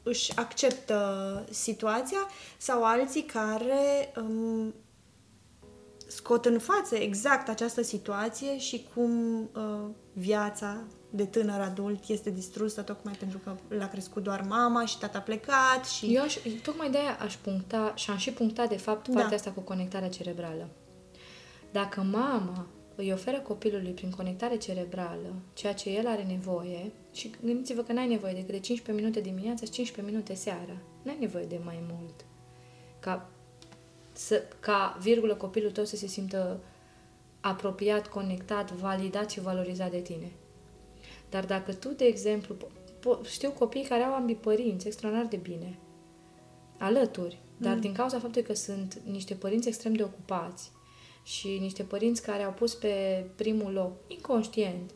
își 0.08 0.38
acceptă 0.38 1.46
situația 1.50 2.28
sau 2.58 2.84
alții 2.84 3.24
care 3.24 4.14
um, 4.18 4.74
scot 6.08 6.46
în 6.46 6.60
față 6.60 6.96
exact 6.96 7.50
această 7.50 7.82
situație 7.82 8.60
și 8.60 8.88
cum 8.94 9.42
uh, 9.42 9.90
viața 10.14 10.84
de 11.10 11.26
tânăr 11.26 11.60
adult 11.60 12.08
este 12.08 12.30
distrusă 12.30 12.82
tocmai 12.82 13.14
pentru 13.14 13.38
că 13.38 13.56
l-a 13.68 13.88
crescut 13.88 14.24
doar 14.24 14.46
mama 14.48 14.86
și 14.86 14.98
tata 14.98 15.18
a 15.18 15.22
plecat 15.22 15.86
și... 15.86 16.16
Eu 16.16 16.24
aș, 16.24 16.38
tocmai 16.64 16.90
de 16.92 16.98
aia 16.98 17.18
aș 17.20 17.36
puncta 17.36 17.94
și 17.96 18.10
am 18.10 18.18
și 18.18 18.32
punctat 18.32 18.70
de 18.70 18.78
fapt 18.78 19.08
Da. 19.08 19.20
partea 19.20 19.38
asta 19.38 19.52
cu 19.52 19.60
conectarea 19.60 20.10
cerebrală. 20.10 20.70
Dacă 21.72 22.02
mama 22.02 22.68
îi 22.98 23.12
oferă 23.12 23.40
copilului 23.40 23.92
prin 23.92 24.10
conectare 24.10 24.58
cerebrală 24.58 25.34
ceea 25.54 25.74
ce 25.74 25.90
el 25.90 26.08
are 26.08 26.24
nevoie 26.24 26.92
și 27.14 27.32
gândiți-vă 27.44 27.82
că 27.82 27.94
n-ai 27.94 28.08
nevoie 28.08 28.34
decât 28.34 28.52
de 28.52 28.60
15 28.60 29.06
minute 29.06 29.30
dimineața 29.30 29.66
și 29.66 29.72
15 29.72 30.14
minute 30.14 30.34
seara. 30.34 30.78
N-ai 31.02 31.18
nevoie 31.20 31.46
de 31.46 31.60
mai 31.64 31.80
mult. 31.92 32.26
Ca, 33.00 33.30
să, 34.14 34.44
ca 34.60 34.98
virgulă 35.02 35.36
copilul 35.36 35.72
tău 35.72 35.84
să 35.86 35.96
se 35.96 36.08
simtă 36.08 36.60
apropiat, 37.40 38.08
conectat, 38.08 38.72
validat 38.72 39.30
și 39.32 39.40
valorizat 39.40 39.92
de 39.92 40.00
tine. 40.00 40.32
Dar 41.30 41.46
dacă 41.46 41.74
tu, 41.74 41.90
de 41.90 42.06
exemplu, 42.06 42.56
po- 42.56 42.72
po- 43.00 43.30
știu 43.30 43.52
copii 43.52 43.84
care 43.84 44.04
au 44.04 44.14
ambii 44.14 44.36
părinți 44.36 44.88
extraordinar 44.88 45.28
de 45.28 45.38
bine, 45.38 45.78
alături, 46.78 47.40
dar 47.58 47.74
mm. 47.74 47.82
din 47.82 47.94
cauza 47.94 48.20
faptului 48.20 48.48
că 48.48 48.54
sunt 48.54 49.02
niște 49.06 49.34
părinți 49.34 49.68
extrem 49.68 49.94
de 49.94 50.04
ocupați 50.04 50.72
și 51.28 51.58
niște 51.60 51.84
părinți 51.84 52.22
care 52.22 52.44
au 52.44 52.52
pus 52.52 52.74
pe 52.74 53.26
primul 53.36 53.72
loc, 53.72 53.92
inconștient, 54.08 54.92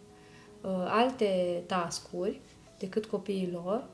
uh, 0.61 0.69
alte 0.87 1.63
tascuri 1.65 2.39
decât 2.77 3.05
copiii 3.05 3.51
lor, 3.51 3.87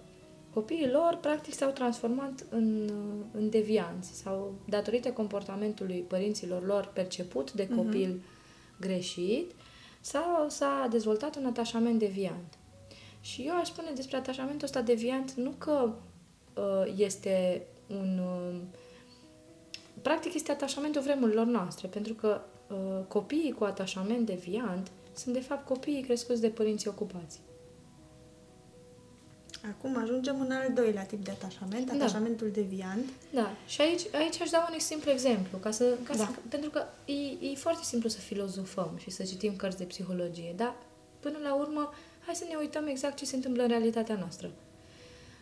copiii 0.54 0.90
lor 0.92 1.18
practic 1.22 1.54
s-au 1.54 1.72
transformat 1.72 2.46
în, 2.50 2.90
uh, 2.90 3.26
în 3.32 3.50
devianți 3.50 4.14
sau 4.14 4.54
datorită 4.66 5.12
comportamentului 5.12 6.00
părinților 6.08 6.66
lor 6.66 6.90
perceput 6.94 7.52
de 7.52 7.68
copil 7.68 8.20
mm-hmm. 8.20 8.80
greșit, 8.80 9.52
s-a, 10.02 10.46
s-a 10.50 10.88
dezvoltat 10.90 11.36
un 11.36 11.46
atașament 11.46 12.00
deviant. 12.00 12.58
Și 13.22 13.42
eu 13.42 13.56
aș 13.56 13.68
spune 13.68 13.92
despre 13.96 14.18
atașamentul 14.18 14.68
ăsta 14.68 14.82
deviant 14.82 15.32
nu 15.34 15.50
că 15.50 15.94
uh, 16.56 16.94
este 16.98 17.64
un... 17.88 18.20
Uh, 18.20 18.62
practic 20.02 20.34
este 20.34 20.52
atașamentul 20.52 21.02
vremurilor 21.02 21.46
noastre, 21.46 21.88
pentru 21.88 22.14
că 22.14 22.42
uh, 22.68 23.04
copiii 23.08 23.52
cu 23.52 23.64
atașament 23.64 24.26
deviant 24.26 24.92
sunt 25.14 25.34
de 25.34 25.42
fapt 25.42 25.66
copiii 25.66 26.02
crescuți 26.02 26.42
de 26.42 26.50
părinții 26.50 26.90
ocupați. 26.90 27.40
Acum 29.70 29.98
ajungem 29.98 30.42
în 30.42 30.52
al 30.52 30.74
doilea 30.74 31.04
tip 31.04 31.24
de 31.24 31.32
atașament, 31.32 31.88
Da. 31.88 31.94
atașamentul 31.94 32.50
deviant. 32.54 33.06
Da, 33.34 33.52
și 33.68 33.82
aici, 33.82 34.02
aici 34.14 34.42
aș 34.42 34.50
da 34.50 34.70
un 34.74 34.80
simplu 34.80 35.12
exemplu, 35.12 35.58
ca 35.58 35.72
să, 35.72 35.86
ca 36.04 36.16
Da. 36.16 36.24
să, 36.24 36.30
pentru 36.50 36.70
că 36.70 36.84
e, 37.06 37.50
e 37.52 37.56
foarte 37.56 37.84
simplu 37.84 38.10
să 38.10 38.20
filozofăm 38.20 38.92
și 38.98 39.10
să 39.10 39.24
citim 39.24 39.56
cărți 39.56 39.78
de 39.78 39.84
psihologie, 39.84 40.54
dar 40.56 40.76
până 41.20 41.38
la 41.44 41.56
urmă, 41.56 41.94
hai 42.26 42.36
să 42.36 42.46
ne 42.50 42.56
uităm 42.60 42.88
exact 42.88 43.16
ce 43.18 43.26
se 43.26 43.36
întâmplă 43.36 43.62
în 43.64 43.70
realitatea 43.70 44.16
noastră. 44.16 44.52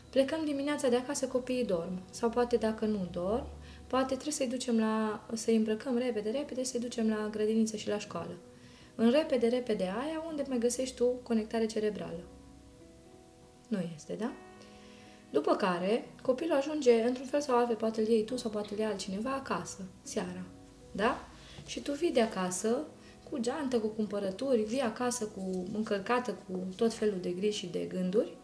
Plecăm 0.10 0.46
dimineața 0.46 0.90
de 0.90 0.96
acasă, 0.96 1.28
copiii 1.28 1.66
dorm. 1.66 2.02
Sau 2.10 2.30
poate 2.30 2.56
dacă 2.56 2.86
nu 2.86 3.08
dorm, 3.12 3.46
poate 3.88 4.14
trebuie 4.14 4.34
să-i 4.34 4.48
ducem 4.48 4.80
la, 4.80 5.26
să-i 5.34 5.56
îmbrăcăm 5.56 5.98
repede, 5.98 6.30
repede, 6.30 6.64
să-i 6.64 6.80
ducem 6.80 7.10
la 7.10 7.28
grădiniță 7.32 7.76
și 7.76 7.88
la 7.88 8.00
școală. 8.00 8.38
În 8.96 9.12
repede, 9.12 9.48
repede 9.48 9.84
aia, 9.84 10.24
unde 10.28 10.44
mai 10.48 10.58
găsești 10.58 10.96
tu 10.96 11.06
conectare 11.06 11.66
cerebrală? 11.66 12.24
Nu 13.68 13.80
este, 13.96 14.14
da? 14.14 14.32
După 15.30 15.56
care, 15.56 16.08
copilul 16.22 16.56
ajunge, 16.56 17.02
într-un 17.02 17.26
fel 17.26 17.42
sau 17.42 17.58
altul, 17.58 17.76
poate 17.76 18.02
îl 18.02 18.08
iei 18.08 18.24
tu 18.24 18.38
sau 18.38 18.52
poate 18.52 18.74
îl 18.74 18.80
ia 18.80 18.88
altcineva 18.88 19.32
acasă, 19.34 19.86
seara. 20.02 20.44
Da? 20.92 21.28
Și 21.66 21.80
tu 21.80 21.92
vii 21.92 22.12
de 22.12 22.22
acasă 22.22 22.86
cu 23.30 23.38
geantă, 23.38 23.80
cu 23.80 23.88
cumpărături, 23.88 24.62
vii 24.62 24.82
acasă 24.82 25.26
cu 25.26 25.64
încărcată 25.74 26.38
cu 26.48 26.68
tot 26.76 26.94
felul 26.94 27.18
de 27.22 27.30
griji 27.30 27.58
și 27.58 27.68
de 27.68 27.80
gânduri 27.80 28.38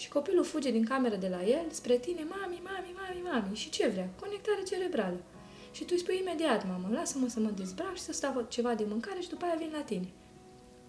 și 0.00 0.08
copilul 0.08 0.44
fuge 0.44 0.70
din 0.70 0.84
cameră 0.84 1.16
de 1.16 1.28
la 1.28 1.44
el 1.44 1.64
spre 1.70 1.96
tine, 1.96 2.24
mami, 2.24 2.62
mami, 2.64 2.94
mami, 3.00 3.22
mami. 3.30 3.56
Și 3.56 3.70
ce 3.70 3.88
vrea? 3.88 4.08
Conectare 4.20 4.62
cerebrală. 4.62 5.20
Și 5.72 5.80
tu 5.80 5.88
îi 5.90 5.98
spui 5.98 6.18
imediat, 6.20 6.66
mamă, 6.68 6.88
lasă-mă 6.92 7.28
să 7.28 7.40
mă 7.40 7.50
dezbrac 7.50 7.94
și 7.94 8.02
să 8.02 8.12
stau 8.12 8.46
ceva 8.48 8.74
de 8.74 8.84
mâncare 8.88 9.20
și 9.20 9.28
după 9.28 9.44
aia 9.44 9.54
vin 9.58 9.70
la 9.72 9.80
tine. 9.80 10.08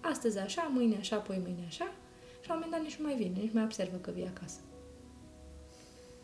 Astăzi 0.01 0.37
așa, 0.37 0.71
mâine 0.73 0.97
așa, 0.99 1.15
apoi 1.15 1.39
mâine 1.43 1.63
așa 1.67 1.93
și 2.41 2.47
la 2.47 2.53
un 2.53 2.59
moment 2.63 2.71
dat 2.71 2.81
nici 2.81 2.95
nu 2.99 3.05
mai 3.05 3.15
vine, 3.15 3.39
nici 3.41 3.53
mai 3.53 3.63
observă 3.63 3.97
că 3.97 4.11
vii 4.11 4.31
acasă. 4.35 4.59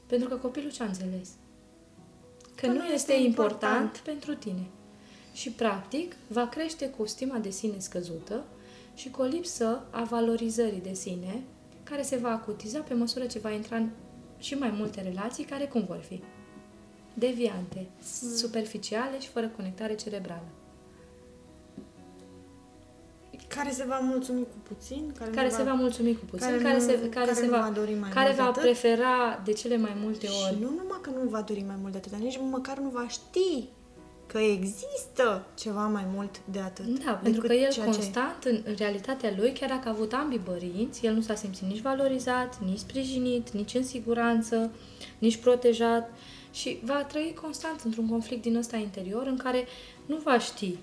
Pentru 0.06 0.28
că 0.30 0.36
copilul 0.36 0.72
ce-a 0.72 0.86
înțeles? 0.86 1.30
Că, 2.56 2.66
Că 2.66 2.68
nu 2.68 2.74
nu 2.74 2.84
este 2.84 2.94
este 2.94 3.14
important, 3.14 3.62
important. 3.62 3.98
pentru 3.98 4.36
tine. 4.36 4.66
Și, 5.34 5.50
practic, 5.52 6.16
va 6.28 6.48
crește 6.48 6.90
cu 6.90 7.02
o 7.02 7.06
stima 7.06 7.38
de 7.38 7.50
sine 7.50 7.80
scăzută 7.80 8.46
și 8.96 9.10
cu 9.10 9.22
o 9.22 9.26
lipsă 9.26 9.86
a 9.90 10.04
valorizării 10.04 10.82
de 10.82 10.94
sine, 10.94 11.44
care 11.90 12.02
se 12.02 12.16
va 12.18 12.30
acutiza 12.30 12.80
pe 12.80 12.94
măsură 12.94 13.26
ce 13.26 13.40
va 13.40 13.52
intra 13.52 13.76
în 13.78 13.90
și 14.38 14.54
mai 14.54 14.70
multe 14.78 15.02
relații 15.02 15.44
care 15.44 15.66
cum 15.66 15.86
vor 15.88 15.98
fi? 16.08 16.22
Deviante, 17.14 17.88
superficiale 18.36 19.20
și 19.20 19.28
fără 19.28 19.48
conectare 19.48 19.96
cerebrală. 19.96 20.48
Care 23.48 23.72
se 23.72 23.84
va 23.88 24.00
mulțumi 24.02 24.42
cu 24.42 24.58
puțin, 24.74 25.14
care, 25.18 25.32
Care 25.32 25.48
nu 25.48 25.54
se 25.56 25.64
va 25.64 25.74
mulțumi 25.74 26.14
cu 26.18 26.26
puțin, 26.26 26.48
care 26.48 26.62
care, 26.62 26.78
nu- 26.78 26.84
se, 26.84 26.94
care, 26.94 27.08
care 27.10 27.34
se 27.34 27.46
nu 27.46 27.52
va, 27.52 27.60
va 27.60 27.70
dori 27.70 27.94
mai 27.94 28.10
care 28.10 28.26
mult 28.26 28.36
de 28.38 28.42
va 28.42 28.48
atât. 28.50 28.62
prefera 28.62 29.42
de 29.44 29.52
cele 29.52 29.78
mai 29.78 29.96
multe 30.02 30.28
ori 30.28 30.54
Și 30.56 30.62
nu 30.62 30.70
numai 30.70 30.98
că 31.02 31.10
nu 31.10 31.30
va 31.30 31.42
dori 31.42 31.64
mai 31.68 31.76
mult 31.80 31.92
de 31.92 31.98
atât, 31.98 32.12
dar 32.12 32.20
nici 32.20 32.40
măcar 32.50 32.78
nu 32.78 32.90
va 32.90 33.08
ști 33.08 33.68
că 34.28 34.38
există 34.38 35.46
ceva 35.58 35.88
mai 35.88 36.06
mult 36.14 36.42
de 36.52 36.60
atât. 36.60 37.06
Da, 37.06 37.12
pentru 37.12 37.42
decât 37.42 37.48
că 37.48 37.64
el 37.66 37.72
ceea 37.72 37.86
ce- 37.86 37.92
constant, 37.92 38.44
în, 38.44 38.62
în 38.66 38.76
realitatea 38.78 39.34
lui, 39.38 39.52
chiar 39.52 39.70
dacă 39.70 39.88
a 39.88 39.92
avut 39.92 40.14
ambii 40.14 40.40
părinți, 40.40 41.06
el 41.06 41.14
nu 41.14 41.22
s-a 41.22 41.36
simțit 41.36 41.68
nici 41.68 41.82
valorizat, 41.82 42.60
nici 42.66 42.80
sprijinit, 42.80 43.52
nici 43.52 43.74
în 43.74 43.84
siguranță, 43.84 44.72
nici 45.18 45.38
protejat 45.38 46.10
și 46.52 46.80
va 46.84 47.04
trăi 47.04 47.38
constant 47.42 47.82
într-un 47.82 48.10
conflict 48.10 48.42
din 48.42 48.56
ăsta 48.56 48.78
interior 48.78 49.26
în 49.28 49.38
care 49.38 49.66
nu 50.06 50.18
va 50.18 50.40
ști 50.40 50.78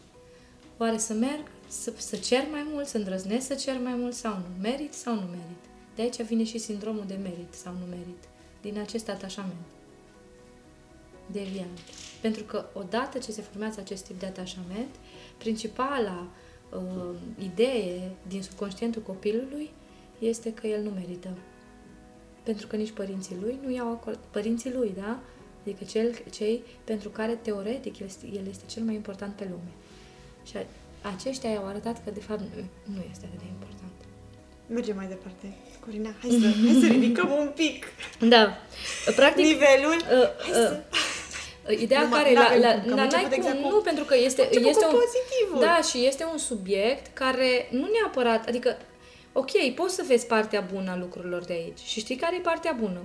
oare 0.76 0.98
să 0.98 1.12
merg, 1.12 1.42
să, 1.68 1.92
să 1.96 2.16
cer 2.16 2.44
mai 2.50 2.66
mult, 2.72 2.86
să 2.86 2.96
îndrăznesc 2.96 3.46
să 3.46 3.54
cer 3.54 3.80
mai 3.82 3.94
mult 3.94 4.14
sau 4.14 4.32
nu, 4.32 4.62
merit 4.62 4.92
sau 4.94 5.14
nu 5.14 5.20
merit. 5.30 5.62
De 5.94 6.02
aici 6.02 6.22
vine 6.22 6.44
și 6.44 6.58
sindromul 6.58 7.04
de 7.06 7.18
merit 7.22 7.54
sau 7.54 7.72
nu 7.72 7.86
merit, 7.90 8.22
din 8.60 8.78
acest 8.78 9.08
atașament. 9.08 9.73
Deviante. 11.26 11.80
Pentru 12.20 12.42
că 12.42 12.64
odată 12.72 13.18
ce 13.18 13.32
se 13.32 13.42
formează 13.42 13.80
acest 13.80 14.04
tip 14.04 14.18
de 14.18 14.26
atașament, 14.26 14.94
principala 15.38 16.26
uh, 16.70 17.16
idee 17.38 18.10
din 18.28 18.42
subconștientul 18.42 19.02
copilului 19.02 19.70
este 20.18 20.52
că 20.52 20.66
el 20.66 20.82
nu 20.82 20.90
merită. 20.90 21.28
Pentru 22.42 22.66
că 22.66 22.76
nici 22.76 22.90
părinții 22.90 23.36
lui 23.40 23.58
nu 23.62 23.70
iau 23.70 23.90
acolo. 23.90 24.16
Părinții 24.30 24.72
lui, 24.72 24.92
da? 24.96 25.20
Adică 25.62 25.84
cel, 25.84 26.22
cei 26.32 26.62
pentru 26.84 27.08
care 27.08 27.32
teoretic 27.32 27.98
el 27.98 28.06
este, 28.06 28.26
el 28.32 28.46
este 28.48 28.64
cel 28.66 28.82
mai 28.82 28.94
important 28.94 29.34
pe 29.34 29.44
lume. 29.50 29.72
Și 30.44 30.56
aceștia 31.14 31.50
i-au 31.50 31.66
arătat 31.66 32.04
că 32.04 32.10
de 32.10 32.20
fapt 32.20 32.40
nu 32.84 33.02
este 33.10 33.26
atât 33.26 33.38
de 33.38 33.46
important. 33.48 33.92
Mergem 34.68 34.96
mai 34.96 35.06
departe. 35.06 35.54
Corina, 35.80 36.10
hai 36.20 36.30
să, 36.30 36.46
hai 36.66 36.78
să 36.80 36.86
ridicăm 36.96 37.30
un 37.30 37.50
pic 37.54 37.84
Da. 38.28 38.56
Practic, 39.16 39.44
nivelul. 39.44 39.96
uh, 39.96 40.28
Hai 40.42 40.50
uh, 40.50 40.54
să... 40.54 40.82
Ideea 41.68 42.02
Nu, 42.02 42.08
care, 42.14 42.32
n-avem 42.32 42.60
la, 42.60 42.66
la, 42.68 42.72
cum, 42.74 42.82
că 42.84 42.90
am 42.90 42.96
la, 42.96 43.02
început 43.02 43.12
n-ai 43.12 43.38
cum, 43.38 43.42
exact 43.42 43.62
cu- 43.62 43.68
nu, 43.68 43.80
pentru 43.80 44.04
că 44.04 44.16
este, 44.16 44.42
început 44.42 44.68
este 44.68 44.84
cu 44.84 44.90
un, 44.94 45.00
pozitivul. 45.00 45.60
da, 45.60 45.80
și 45.88 46.06
este 46.06 46.24
un 46.32 46.38
subiect 46.38 47.16
care 47.16 47.68
nu 47.70 47.88
neapărat, 48.00 48.48
adică, 48.48 48.76
ok, 49.32 49.50
poți 49.74 49.94
să 49.94 50.04
vezi 50.06 50.26
partea 50.26 50.68
bună 50.74 50.90
a 50.90 50.96
lucrurilor 50.96 51.44
de 51.44 51.52
aici 51.52 51.78
și 51.84 52.00
știi 52.00 52.16
care 52.16 52.36
e 52.36 52.40
partea 52.40 52.76
bună. 52.80 53.00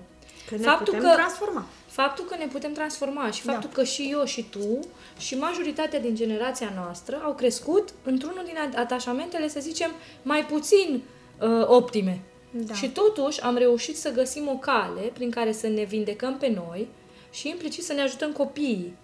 Că 0.49 0.55
ne 0.55 0.61
Faptul 0.61 0.93
putem 0.93 1.09
că- 1.09 1.15
transforma. 1.15 1.65
Faptul 1.87 2.25
că 2.25 2.35
ne 2.39 2.45
putem 2.45 2.71
transforma 2.73 3.31
și 3.31 3.45
Da. 3.45 3.51
faptul 3.51 3.69
că 3.69 3.83
și 3.83 4.07
eu 4.11 4.23
și 4.25 4.43
tu 4.49 4.79
și 5.17 5.37
majoritatea 5.37 5.99
din 5.99 6.15
generația 6.15 6.71
noastră 6.75 7.21
au 7.23 7.33
crescut 7.33 7.89
într-unul 8.03 8.41
din 8.45 8.55
a- 8.57 8.79
atașamentele, 8.79 9.47
să 9.47 9.59
zicem, 9.59 9.91
mai 10.21 10.45
puțin 10.45 11.01
uh, 11.41 11.47
optime. 11.67 12.19
Da. 12.51 12.73
Și 12.73 12.89
totuși 12.89 13.41
am 13.41 13.57
reușit 13.57 13.97
să 13.97 14.11
găsim 14.11 14.47
o 14.47 14.55
cale 14.55 15.01
prin 15.13 15.29
care 15.31 15.51
să 15.51 15.67
ne 15.67 15.83
vindecăm 15.83 16.37
pe 16.37 16.47
noi 16.65 16.87
și 17.31 17.50
implicit 17.50 17.83
să 17.83 17.93
ne 17.93 18.01
ajutăm 18.01 18.31
copiii 18.31 18.95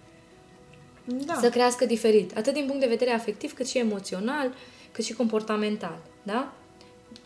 Da. 1.04 1.34
să 1.40 1.50
crească 1.50 1.84
diferit, 1.86 2.36
atât 2.36 2.52
din 2.52 2.64
punct 2.66 2.80
de 2.80 2.86
vedere 2.86 3.10
afectiv, 3.10 3.54
cât 3.54 3.68
și 3.68 3.78
emoțional, 3.78 4.54
cât 4.92 5.04
și 5.04 5.12
comportamental. 5.12 5.98
Da? 6.22 6.52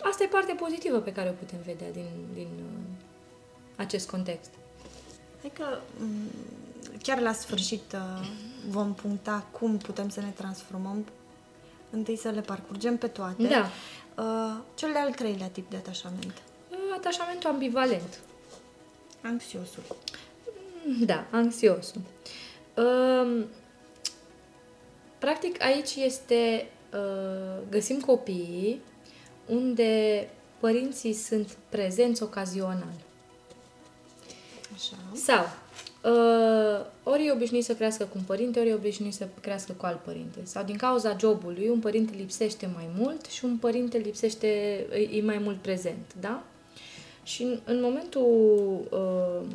Asta 0.03 0.25
e 0.25 0.27
partea 0.27 0.55
pozitivă 0.55 0.99
pe 0.99 1.13
care 1.13 1.29
o 1.29 1.33
putem 1.33 1.59
vedea 1.65 1.91
din, 1.93 2.07
din 2.35 2.49
uh, 2.59 2.81
acest 3.77 4.11
context. 4.11 4.51
Adică 5.39 5.83
m, 5.99 6.07
chiar 7.03 7.21
la 7.21 7.33
sfârșit 7.33 7.93
uh, 7.95 8.27
vom 8.69 8.95
puncta 8.95 9.47
cum 9.51 9.77
putem 9.79 10.09
să 10.09 10.21
ne 10.21 10.33
transformăm. 10.37 11.05
Întâi 11.91 12.17
să 12.17 12.29
le 12.29 12.41
parcurgem 12.41 12.97
pe 12.97 13.07
toate. 13.07 13.43
Da. 13.43 13.71
Uh, 14.23 14.57
Cel 14.75 14.93
de-al 14.93 15.11
treilea 15.11 15.47
tip 15.49 15.71
de 15.71 15.77
atașament. 15.77 16.43
Uh, 16.71 16.77
Atașamentul 16.97 17.51
ambivalent. 17.51 18.19
Anxiosul. 19.23 19.83
Da, 20.99 21.27
anxiosul. 21.31 22.01
Um, 22.77 23.47
practic, 25.19 25.63
aici 25.63 25.95
este, 25.95 26.67
uh, 26.93 27.63
găsim 27.71 28.01
copiii 28.01 28.81
unde 29.47 30.29
părinții 30.61 31.13
sunt 31.13 31.57
prezenți 31.69 32.23
ocazional. 32.23 32.95
Așa. 34.75 34.97
Sau, 35.15 35.45
uh, 36.13 36.87
ori 37.03 37.27
e 37.27 37.33
obișnuit 37.33 37.65
să 37.65 37.75
crească 37.75 38.05
cu 38.05 38.13
un 38.17 38.23
părinte, 38.23 38.61
ori 38.61 38.69
e 38.69 38.75
obișnuit 38.75 39.15
să 39.15 39.29
crească 39.41 39.73
cu 39.73 39.87
alt 39.87 40.01
părinte. 40.01 40.39
Sau 40.43 40.65
din 40.65 40.77
cauza 40.77 41.17
jobului, 41.19 41.69
un 41.69 41.79
părinte 41.79 42.17
lipsește 42.17 42.71
mai 42.75 42.89
mult 42.97 43.25
și 43.25 43.45
un 43.45 43.57
părinte 43.57 43.99
lipsește, 43.99 44.47
e 44.93 45.17
e 45.17 45.23
mai 45.23 45.39
mult 45.39 45.57
prezent, 45.57 46.15
da? 46.21 46.43
Și 47.23 47.43
în, 47.43 47.61
în 47.65 47.81
momentul 47.81 48.81
uh, 48.91 49.47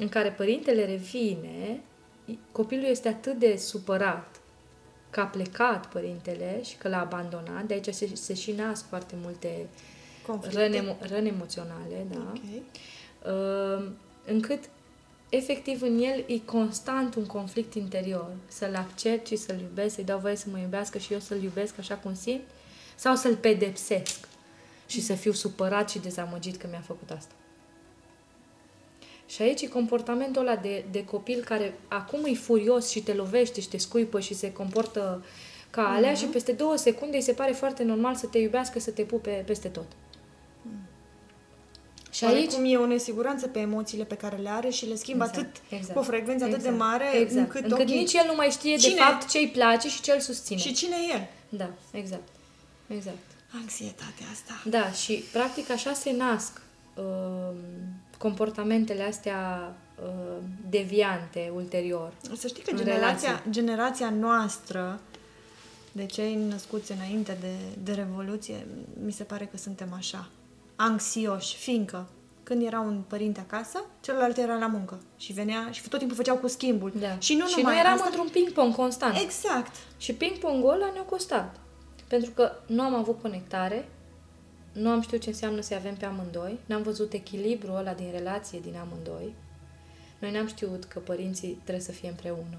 în 0.00 0.08
care 0.08 0.30
părintele 0.30 0.84
revine, 0.84 1.80
copilul 2.52 2.84
este 2.84 3.08
atât 3.08 3.38
de 3.38 3.56
supărat 3.56 4.40
că 5.10 5.20
a 5.20 5.24
plecat 5.24 5.86
părintele 5.86 6.60
și 6.64 6.76
că 6.76 6.88
l-a 6.88 7.00
abandonat, 7.00 7.64
de 7.64 7.74
aici 7.74 7.94
se, 7.94 8.10
se 8.14 8.34
și 8.34 8.52
nasc 8.52 8.84
foarte 8.88 9.14
multe 9.22 9.66
Conflicte. 10.26 10.60
răni, 10.60 10.76
emo- 10.76 11.08
răni 11.10 11.28
emoționale, 11.28 12.06
da? 12.10 12.32
Ok. 12.34 12.42
uh, 13.26 13.88
încât 14.26 14.64
efectiv 15.28 15.82
în 15.82 15.98
el 15.98 16.24
e 16.26 16.38
constant 16.38 17.14
un 17.14 17.26
conflict 17.26 17.74
interior. 17.74 18.30
Să-l 18.48 18.74
accept 18.74 19.26
și 19.26 19.36
să-l 19.36 19.60
iubesc, 19.60 19.94
să-i 19.94 20.04
dau 20.04 20.18
voie 20.18 20.36
să 20.36 20.46
mă 20.50 20.58
iubească 20.58 20.98
și 20.98 21.12
eu 21.12 21.18
să-l 21.18 21.42
iubesc 21.42 21.78
așa 21.78 21.94
cum 21.94 22.14
simt, 22.14 22.42
sau 22.96 23.16
să-l 23.16 23.36
pedepsesc 23.36 24.28
și 24.86 25.00
să 25.00 25.14
fiu 25.14 25.32
supărat 25.32 25.90
și 25.90 25.98
dezamăgit 25.98 26.56
că 26.56 26.66
mi-a 26.70 26.82
făcut 26.86 27.10
asta. 27.10 27.32
Și 29.30 29.42
aici 29.42 29.60
e 29.60 29.66
comportamentul 29.66 30.40
ăla 30.40 30.56
de, 30.56 30.84
de 30.90 31.04
copil 31.04 31.42
care 31.44 31.74
acum 31.88 32.24
e 32.24 32.34
furios 32.34 32.90
și 32.90 33.02
te 33.02 33.12
lovește 33.12 33.60
și 33.60 33.68
te 33.68 33.78
scuipă 33.78 34.20
și 34.20 34.34
se 34.34 34.52
comportă 34.52 35.24
ca 35.70 35.92
alea 35.94 36.14
și 36.14 36.24
peste 36.24 36.52
două 36.52 36.76
secunde 36.76 37.16
îi 37.16 37.22
se 37.22 37.32
pare 37.32 37.52
foarte 37.52 37.82
normal 37.82 38.14
să 38.14 38.26
te 38.26 38.38
iubească, 38.38 38.80
să 38.80 38.90
te 38.90 39.02
pupe 39.02 39.42
peste 39.46 39.68
tot. 39.68 39.86
Și 42.10 42.24
aici 42.24 42.52
Cum 42.52 42.64
e 42.64 42.76
o 42.76 42.86
nesiguranță 42.86 43.46
pe 43.46 43.58
emoțiile 43.58 44.04
pe 44.04 44.14
care 44.14 44.36
le 44.36 44.48
are 44.48 44.68
și 44.68 44.86
le 44.86 44.94
schimbă 44.94 45.24
Exact, 45.24 45.46
atât 45.46 45.62
exact, 45.68 45.92
cu 45.92 45.98
o 45.98 46.02
frecvență 46.02 46.44
atât 46.44 46.62
de 46.62 46.68
exact, 46.68 46.78
mare 46.78 47.16
exact. 47.16 47.54
încât, 47.54 47.70
încât 47.70 47.88
ok, 47.88 47.94
nici 47.94 48.12
el 48.12 48.24
nu 48.26 48.34
mai 48.34 48.48
știe 48.50 48.76
Cine? 48.76 48.94
de 48.94 49.00
fapt 49.00 49.28
ce 49.28 49.38
îi 49.38 49.48
place 49.48 49.88
și 49.88 50.00
ce 50.00 50.12
îl 50.12 50.20
susține. 50.20 50.58
și 50.58 50.72
cine 50.72 50.96
e 51.08 51.12
el? 51.12 51.28
Da, 51.48 51.70
exact. 51.92 52.28
Exact. 52.86 53.16
Anxietatea 53.60 54.26
asta. 54.32 54.62
Da, 54.64 54.92
și 54.92 55.24
practic 55.32 55.70
așa 55.70 55.92
se 55.92 56.12
nasc 56.12 56.62
uh, 56.94 57.54
comportamentele 58.22 59.02
astea 59.02 59.72
uh, 60.02 60.36
deviante 60.70 61.52
ulterior. 61.54 62.12
Să 62.36 62.46
știi 62.46 62.62
că 62.62 62.70
În 62.70 62.76
generația, 62.76 63.28
relații. 63.28 63.50
generația 63.50 64.10
noastră, 64.10 65.00
de 65.92 66.06
cei 66.06 66.34
născuți 66.34 66.92
înainte 66.92 67.36
de, 67.40 67.54
de 67.82 67.92
Revoluție, 67.92 68.66
mi 69.04 69.12
se 69.12 69.24
pare 69.24 69.44
că 69.44 69.56
suntem 69.56 69.92
așa, 69.96 70.28
anxioși, 70.76 71.56
fiindcă 71.56 72.08
când 72.42 72.66
era 72.66 72.80
un 72.80 73.02
părinte 73.08 73.40
acasă, 73.40 73.84
celălalt 74.00 74.36
era 74.36 74.58
la 74.58 74.66
muncă 74.66 75.00
și 75.16 75.32
venea 75.32 75.68
și 75.70 75.88
tot 75.88 75.98
timpul 75.98 76.16
făceau 76.16 76.36
cu 76.36 76.48
schimbul. 76.48 76.92
Da. 77.00 77.18
Și 77.18 77.34
nu 77.34 77.46
și 77.46 77.56
numai 77.56 77.72
noi 77.72 77.82
eram 77.82 77.92
asta, 77.94 78.06
într-un 78.06 78.28
ping-pong 78.32 78.74
constant. 78.74 79.16
Exact. 79.22 79.76
Și 79.98 80.12
ping-pongul 80.12 80.72
ăla 80.72 80.90
ne-a 80.92 81.02
costat. 81.02 81.60
Pentru 82.08 82.30
că 82.30 82.52
nu 82.66 82.82
am 82.82 82.94
avut 82.94 83.20
conectare, 83.20 83.88
nu 84.72 84.88
am 84.88 85.00
știut 85.00 85.20
ce 85.20 85.28
înseamnă 85.28 85.60
să 85.60 85.74
avem 85.74 85.94
pe 85.94 86.04
amândoi, 86.04 86.58
n-am 86.66 86.82
văzut 86.82 87.12
echilibrul 87.12 87.76
ăla 87.76 87.94
din 87.94 88.10
relație 88.10 88.60
din 88.60 88.76
amândoi. 88.76 89.34
Noi 90.18 90.30
n-am 90.30 90.46
știut 90.46 90.84
că 90.84 90.98
părinții 90.98 91.58
trebuie 91.62 91.84
să 91.84 91.92
fie 91.92 92.08
împreună. 92.08 92.58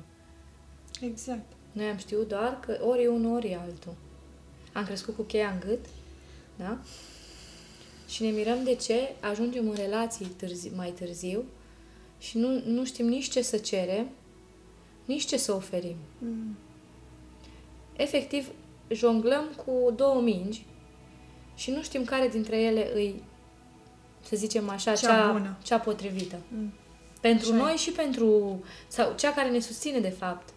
Exact. 1.01 1.51
Noi 1.71 1.85
am 1.85 1.97
știut 1.97 2.27
doar 2.27 2.59
că 2.59 2.79
ori 2.83 3.03
e 3.03 3.07
unul, 3.07 3.35
ori 3.35 3.47
e 3.47 3.55
altul. 3.55 3.93
Am 4.73 4.85
crescut 4.85 5.15
cu 5.15 5.21
cheia 5.21 5.49
în 5.49 5.59
gât, 5.59 5.85
da? 6.55 6.77
Și 8.07 8.23
ne 8.23 8.29
mirăm 8.29 8.63
de 8.63 8.75
ce 8.75 9.15
ajungem 9.19 9.69
în 9.69 9.75
relații 9.75 10.25
târzi, 10.25 10.71
mai 10.75 10.89
târziu 10.89 11.43
și 12.19 12.37
nu, 12.37 12.61
nu 12.65 12.85
știm 12.85 13.07
nici 13.07 13.29
ce 13.29 13.41
să 13.41 13.57
cerem, 13.57 14.07
nici 15.05 15.25
ce 15.25 15.37
să 15.37 15.53
oferim. 15.53 15.95
Mm. 16.17 16.57
Efectiv, 17.95 18.47
jonglăm 18.89 19.45
cu 19.65 19.93
două 19.95 20.21
mingi 20.21 20.65
și 21.55 21.71
nu 21.71 21.81
știm 21.81 22.03
care 22.03 22.27
dintre 22.27 22.61
ele 22.61 22.91
îi, 22.93 23.23
să 24.29 24.35
zicem 24.35 24.69
așa, 24.69 24.93
Cea 24.93 25.07
cea, 25.07 25.31
bună. 25.31 25.57
cea 25.63 25.79
potrivită. 25.79 26.35
Mm. 26.47 26.73
Pentru 27.21 27.47
Așa 27.51 27.55
e. 27.55 27.61
noi 27.61 27.75
și 27.75 27.91
pentru... 27.91 28.59
sau 28.87 29.13
cea 29.17 29.33
care 29.33 29.49
ne 29.49 29.59
susține, 29.59 29.99
de 29.99 30.09
fapt, 30.09 30.49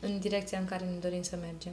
în 0.00 0.18
direcția 0.18 0.58
în 0.58 0.64
care 0.64 0.84
ne 0.84 0.96
dorim 1.00 1.22
să 1.22 1.36
mergem. 1.40 1.72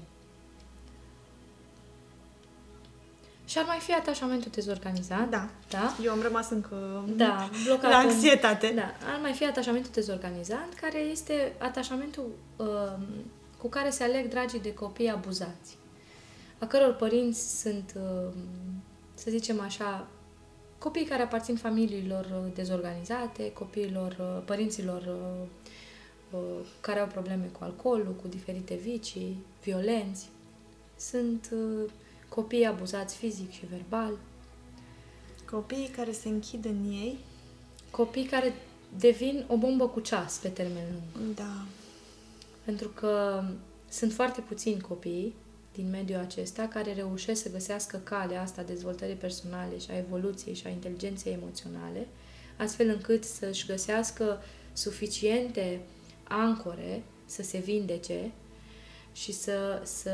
Și 3.45 3.57
ar 3.57 3.65
mai 3.65 3.77
fi 3.79 3.93
atașamentul 3.93 4.51
dezorganizat. 4.53 5.29
Da. 5.29 5.49
Da? 5.69 5.95
Eu 6.03 6.11
am 6.11 6.21
rămas 6.21 6.49
încă 6.49 7.03
Da, 7.15 7.49
blocat 7.65 7.91
la 7.91 7.97
în- 7.97 8.07
anxietate. 8.09 8.71
Da, 8.75 8.93
ar 9.13 9.19
mai 9.21 9.33
fi 9.33 9.45
atașamentul 9.45 9.91
dezorganizat, 9.93 10.73
care 10.81 10.97
este 10.99 11.53
atașamentul 11.57 12.31
um, 12.55 13.03
cu 13.57 13.67
care 13.67 13.89
se 13.89 14.03
aleg 14.03 14.29
dragii 14.29 14.59
de 14.59 14.73
copii 14.73 15.09
abuzați, 15.09 15.77
a 16.59 16.65
căror 16.67 16.93
părinți 16.93 17.59
sunt, 17.59 17.93
um, 17.95 18.33
să 19.13 19.29
zicem 19.29 19.59
așa, 19.59 20.07
copii 20.77 21.05
care 21.05 21.21
aparțin 21.21 21.55
familiilor 21.55 22.25
uh, 22.25 22.51
dezorganizate, 22.53 23.51
copiilor, 23.53 24.17
uh, 24.19 24.43
părinților 24.45 25.01
uh, 25.01 25.47
uh, 26.39 26.65
care 26.81 26.99
au 26.99 27.07
probleme 27.07 27.45
cu 27.45 27.63
alcoolul, 27.63 28.15
cu 28.21 28.27
diferite 28.27 28.75
vicii, 28.75 29.43
violenți. 29.63 30.29
Sunt 30.97 31.49
uh, 31.53 31.91
copii 32.29 32.65
abuzați 32.65 33.15
fizic 33.15 33.51
și 33.51 33.65
verbal, 33.65 34.11
Copiii 35.51 35.87
care 35.87 36.11
se 36.11 36.29
închid 36.29 36.65
în 36.65 36.91
ei, 36.91 37.17
copii 37.91 38.25
care 38.25 38.53
devin 38.97 39.45
o 39.47 39.57
bombă 39.57 39.87
cu 39.87 39.99
ceas 39.99 40.37
pe 40.37 40.47
termen 40.47 40.83
lung. 40.91 41.35
da, 41.35 41.65
Pentru 42.65 42.87
că 42.87 43.43
sunt 43.89 44.13
foarte 44.13 44.41
puțini 44.41 44.81
copii 44.81 45.33
din 45.79 45.89
mediul 45.89 46.19
acesta 46.19 46.67
care 46.67 46.93
reușesc 46.93 47.41
să 47.41 47.51
găsească 47.51 47.97
calea 47.97 48.41
asta 48.41 48.61
a 48.61 48.63
dezvoltării 48.63 49.15
personale 49.15 49.77
și 49.79 49.91
a 49.91 49.97
evoluției 49.97 50.55
și 50.55 50.67
a 50.67 50.69
inteligenței 50.69 51.33
emoționale, 51.33 52.07
astfel 52.57 52.89
încât 52.89 53.23
să-și 53.23 53.65
găsească 53.65 54.41
suficiente 54.73 55.79
ancore 56.23 57.03
să 57.25 57.43
se 57.43 57.57
vindece 57.57 58.31
și 59.13 59.31
să, 59.31 59.81
să 59.83 60.13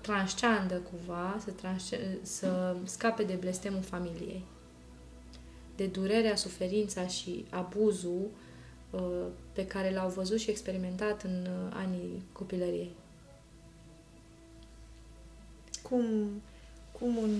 transceandă 0.00 0.74
cumva, 0.74 1.40
să, 1.44 1.50
transce- 1.50 2.18
să 2.22 2.76
scape 2.84 3.22
de 3.22 3.34
blestemul 3.34 3.82
familiei. 3.82 4.44
De 5.76 5.86
durerea, 5.86 6.36
suferința 6.36 7.06
și 7.06 7.44
abuzul 7.50 8.28
uh, 8.90 9.26
pe 9.52 9.66
care 9.66 9.92
l-au 9.92 10.08
văzut 10.08 10.38
și 10.38 10.50
experimentat 10.50 11.22
în 11.22 11.46
uh, 11.46 11.72
anii 11.72 12.22
copilăriei. 12.32 12.90
Cum, 15.88 16.04
cum 16.98 17.16
un 17.16 17.30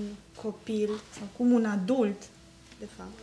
copil 0.43 0.91
sau 1.19 1.27
cum 1.37 1.53
un 1.53 1.65
adult, 1.65 2.23
de 2.79 2.87
fapt, 2.97 3.19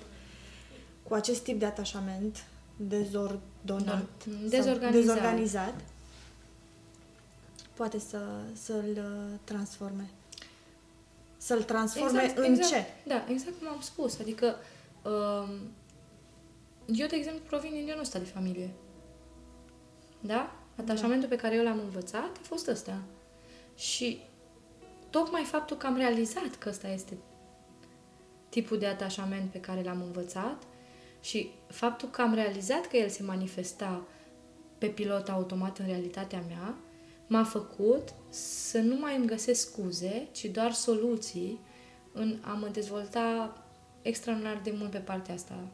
cu 1.04 1.14
acest 1.14 1.44
tip 1.44 1.60
de 1.60 1.66
atașament 1.66 2.46
dezordonat, 2.76 4.26
Da. 4.26 4.48
Dezorganizat. 4.48 4.82
sau 4.82 4.92
dezorganizat 4.92 5.74
poate 7.74 8.00
să, 8.00 8.20
să-l 8.54 8.98
uh, 8.98 9.40
transforme. 9.44 10.10
Să-l 11.38 11.64
transforme 11.64 12.34
în 12.36 12.56
ce? 12.56 12.86
Da, 13.06 13.26
exact 13.30 13.58
cum 13.60 13.68
am 13.68 13.82
spus. 13.82 14.20
Adică, 14.20 14.56
um, 15.04 15.50
eu, 16.86 17.08
de 17.08 17.16
exemplu, 17.16 17.42
provin 17.48 17.72
din 17.72 17.86
genul 17.86 18.02
ăsta 18.02 18.20
de 18.20 18.26
familie. 18.26 18.70
Da? 20.20 20.56
Atașamentul 20.76 21.30
pe 21.30 21.36
care 21.36 21.56
eu 21.56 21.64
l-am 21.64 21.80
învățat 21.80 22.38
a 22.38 22.42
fost 22.42 22.68
ăsta. 22.68 23.02
Și 23.76 24.22
tocmai 25.14 25.44
faptul 25.44 25.78
că 25.78 25.88
am 25.88 25.98
realizat 25.98 26.56
că 26.56 26.70
ăsta 26.70 26.88
este 26.88 27.18
tipul 28.50 28.78
de 28.78 28.86
atașament 28.86 29.52
pe 29.52 29.60
care 29.60 29.84
l-am 29.84 30.02
învățat 30.02 30.64
și 31.22 31.50
faptul 31.68 32.10
că 32.10 32.22
am 32.22 32.34
realizat 32.34 32.88
că 32.88 32.98
el 32.98 33.10
se 33.10 33.24
manifesta 33.24 34.08
pe 34.78 34.88
pilot 34.88 35.30
automat 35.30 35.78
în 35.78 35.86
realitatea 35.86 36.44
mea, 36.48 36.76
m-a 37.28 37.44
făcut 37.44 38.14
să 38.30 38.80
nu 38.80 38.96
mai 38.96 39.16
îmi 39.16 39.28
găsesc 39.28 39.70
scuze, 39.70 40.28
ci 40.32 40.46
doar 40.46 40.72
soluții 40.72 41.60
în 42.12 42.38
a 42.42 42.54
mă 42.54 42.68
dezvolta 42.68 43.58
extraordinar 44.02 44.62
de 44.64 44.74
mult 44.78 44.92
pe 44.92 44.98
partea 44.98 45.34
asta. 45.34 45.68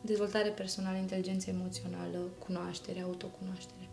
Dezvoltare 0.00 0.48
personală, 0.48 0.96
inteligență 0.96 1.50
emoțională, 1.50 2.18
cunoaștere, 2.18 3.00
autocunoaștere. 3.00 3.88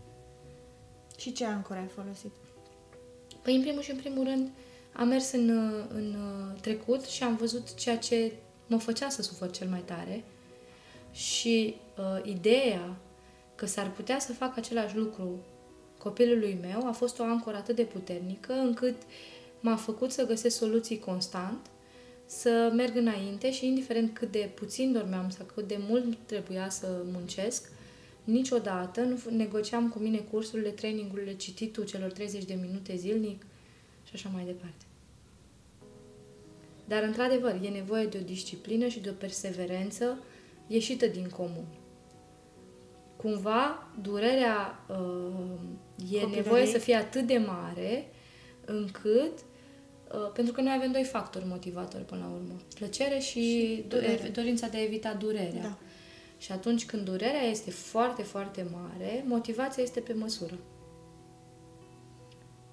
Și 1.18 1.32
ce 1.32 1.46
ancore 1.46 1.80
ai 1.80 1.88
folosit? 1.88 2.32
Păi, 3.44 3.56
în 3.56 3.62
primul 3.62 3.82
și 3.82 3.92
în 3.92 3.98
primul 3.98 4.24
rând, 4.24 4.50
am 4.94 5.08
mers 5.08 5.32
în, 5.32 5.50
în 5.94 6.16
trecut 6.62 7.04
și 7.04 7.24
am 7.24 7.36
văzut 7.36 7.76
ceea 7.76 7.98
ce 7.98 8.34
mă 8.68 8.78
făcea 8.78 9.10
să 9.10 9.22
sufăr 9.22 9.52
cel 9.52 9.68
mai 9.68 9.84
tare 9.86 10.24
și 11.12 11.76
uh, 11.98 12.30
ideea 12.32 12.96
că 13.56 13.66
s-ar 13.66 13.92
putea 13.92 14.20
să 14.20 14.34
fac 14.34 14.58
același 14.58 14.98
lucru 14.98 15.46
copilului 15.98 16.58
meu 16.62 16.88
a 16.88 16.92
fost 16.92 17.20
o 17.20 17.24
ancoră 17.24 17.58
atât 17.58 17.76
de 17.76 17.84
puternică 17.84 18.54
încât 18.54 18.96
m-a 19.60 19.76
făcut 19.76 20.12
să 20.12 20.26
găsesc 20.26 20.58
soluții 20.58 21.00
constant, 21.00 21.60
să 22.26 22.72
merg 22.76 22.96
înainte 22.96 23.52
și 23.52 23.68
indiferent 23.68 24.14
cât 24.14 24.32
de 24.32 24.52
puțin 24.56 24.92
dormeam 24.92 25.30
sau 25.30 25.46
cât 25.54 25.68
de 25.68 25.78
mult 25.88 26.18
trebuia 26.26 26.70
să 26.70 26.88
muncesc, 27.12 27.72
niciodată 28.24 29.02
nu 29.02 29.18
negociam 29.30 29.90
cu 29.90 30.00
mine 30.00 30.18
cursurile, 30.18 30.70
trainingurile, 30.70 31.34
cititul 31.36 31.84
celor 31.86 32.12
30 32.12 32.44
de 32.46 32.58
minute 32.62 32.96
zilnic 32.96 33.46
și 34.04 34.12
așa 34.14 34.30
mai 34.34 34.46
departe. 34.46 34.86
Dar, 36.88 37.04
într-adevăr, 37.04 37.60
e 37.64 37.68
nevoie 37.68 38.06
de 38.06 38.18
o 38.22 38.26
disciplină 38.26 38.88
și 38.88 39.00
de 39.00 39.10
o 39.10 39.14
perseverență 39.14 40.18
ieșită 40.68 41.06
din 41.06 41.30
comun. 41.30 41.66
Cumva, 43.18 43.88
durerea 44.02 44.86
uh, 44.90 44.96
e 45.98 46.20
Copilăriei. 46.20 46.36
nevoie 46.36 46.66
să 46.66 46.78
fie 46.78 46.96
atât 46.96 47.28
de 47.28 47.38
mare 47.38 48.08
încât 48.66 49.32
uh, 50.14 50.32
pentru 50.34 50.54
că 50.54 50.62
noi 50.62 50.74
avem 50.78 50.92
doi 50.92 51.04
factori 51.04 51.46
motivatori 51.48 52.04
până 52.06 52.22
la 52.22 52.34
urmă. 52.34 52.56
Plăcere 52.76 53.20
și, 53.20 53.32
Și 53.32 53.84
durere. 53.88 54.12
durere. 54.14 54.30
dorința 54.30 54.68
de 54.68 54.78
a 54.78 54.84
evita 54.84 55.14
durerea. 55.14 55.62
Da. 55.62 55.78
Și 56.44 56.52
atunci 56.52 56.86
când 56.86 57.06
durerea 57.06 57.42
este 57.42 57.72
foarte, 57.72 58.24
foarte 58.24 58.68
mare, 58.72 59.24
motivația 59.28 59.84
este 59.84 60.00
pe 60.00 60.14
măsură. 60.14 60.58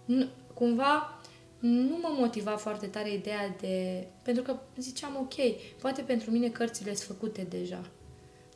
Nu, 0.05 0.27
cumva 0.55 1.21
nu 1.59 1.99
mă 2.03 2.15
motiva 2.19 2.57
foarte 2.57 2.87
tare 2.87 3.13
ideea 3.13 3.57
de... 3.61 4.07
Pentru 4.23 4.43
că 4.43 4.57
ziceam, 4.77 5.17
ok, 5.21 5.35
poate 5.81 6.03
pentru 6.03 6.31
mine 6.31 6.49
cărțile 6.49 6.95
sunt 6.95 7.17
făcute 7.17 7.43
deja. 7.43 7.91